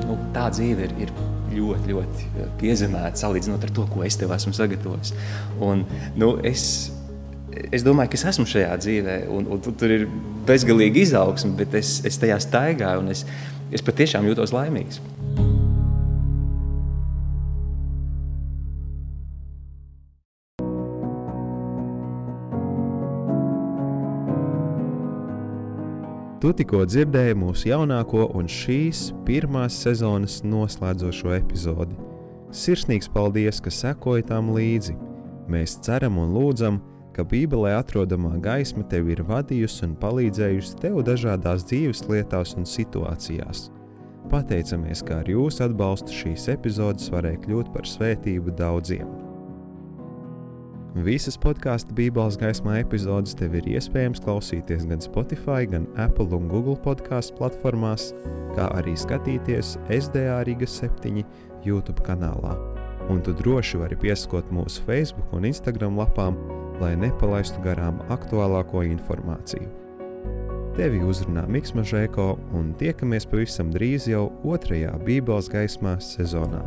nu 0.05 0.17
tā 0.35 0.47
dzīve 0.53 0.87
ir, 0.87 0.95
ir 1.07 1.13
ļoti, 1.51 1.91
ļoti 1.91 2.47
piezemēta 2.61 3.19
salīdzinot 3.19 3.67
ar 3.67 3.75
to, 3.75 3.85
ko 3.91 4.05
es 4.07 4.17
tev 4.19 4.33
esmu 4.35 4.53
sagatavojis. 4.55 5.13
Un, 5.63 5.85
nu, 6.19 6.33
es, 6.47 6.63
es 7.71 7.85
domāju, 7.87 8.13
ka 8.13 8.19
es 8.19 8.27
esmu 8.33 8.47
šajā 8.49 8.75
dzīvē, 8.85 9.17
un, 9.33 9.49
un 9.51 9.63
tur 9.65 9.91
ir 9.91 10.07
bezgalīga 10.47 11.03
izaugsme, 11.03 11.53
bet 11.59 11.75
es, 11.79 11.99
es 12.07 12.19
tajā 12.21 12.39
staigāju, 12.41 13.03
un 13.03 13.11
es, 13.13 13.25
es 13.71 13.83
patiešām 13.85 14.27
jūtos 14.29 14.53
laimīgs. 14.55 15.01
Tu 26.41 26.49
tikko 26.57 26.79
dzirdēji 26.89 27.35
mūsu 27.37 27.67
jaunāko 27.69 28.23
un 28.33 28.47
šīs 28.49 29.11
pirmās 29.27 29.75
sezonas 29.83 30.39
noslēdzošo 30.41 31.35
epizodi. 31.35 31.93
Sirsnīgs 32.49 33.11
paldies, 33.13 33.59
ka 33.61 33.69
sekoji 33.69 34.25
tam 34.25 34.49
līdzi. 34.55 34.95
Mēs 35.53 35.75
ceram 35.85 36.17
un 36.17 36.33
lūdzam, 36.33 36.79
ka 37.15 37.25
Bībelē 37.27 37.75
atrodamā 37.79 38.37
gaisma 38.43 38.83
tev 38.91 39.09
ir 39.11 39.23
vadījusi 39.27 39.85
un 39.87 39.97
palīdzējusi 40.01 40.79
tev 40.81 41.01
dažādās 41.07 41.65
dzīves 41.67 42.05
lietās 42.09 42.55
un 42.59 42.67
situācijās. 42.67 43.69
Pateicamies, 44.31 45.01
ka 45.03 45.19
ar 45.23 45.27
jūsu 45.27 45.65
atbalstu 45.65 46.13
šīs 46.15 46.47
epizodes 46.53 47.11
varēja 47.11 47.41
kļūt 47.43 47.73
par 47.73 47.89
svētību 47.89 48.55
daudziem. 48.55 49.09
Visas 50.91 51.37
podkāstu 51.39 51.95
Bībeles 51.95 52.35
gaismā 52.39 52.81
epizodes 52.81 53.31
tev 53.39 53.53
ir 53.55 53.67
iespējams 53.77 54.19
klausīties 54.25 54.83
gan 54.89 54.99
Spotify, 54.99 55.63
gan 55.71 55.85
Apple 55.95 56.35
un 56.35 56.49
Google 56.51 56.75
podkāstu 56.83 57.37
platformās, 57.39 58.09
kā 58.57 58.67
arī 58.75 58.97
skatīties 58.99 59.77
SDA 59.87 60.41
Riga 60.47 60.67
7 60.67 61.23
YouTube 61.63 62.03
kanālā. 62.03 62.57
Un 63.07 63.23
tu 63.23 63.31
droši 63.35 63.79
vari 63.79 63.95
pieskot 64.03 64.51
mūsu 64.51 64.83
Facebook 64.83 65.31
un 65.35 65.47
Instagram 65.47 65.95
lapām, 65.99 66.35
lai 66.81 66.95
nepalaistu 66.97 67.61
garām 67.63 68.01
aktuālāko 68.13 68.83
informāciju. 68.89 69.69
Tevi 70.77 71.01
uzrunā 71.03 71.43
Mikls 71.51 71.75
Mažēko 71.77 72.27
un 72.57 72.71
tiekamies 72.79 73.27
pavisam 73.29 73.73
drīz 73.75 74.07
jau 74.09 74.29
otrajā 74.47 74.95
Bībeles 75.05 75.51
gaismā 75.51 75.97
sezonā. 76.01 76.63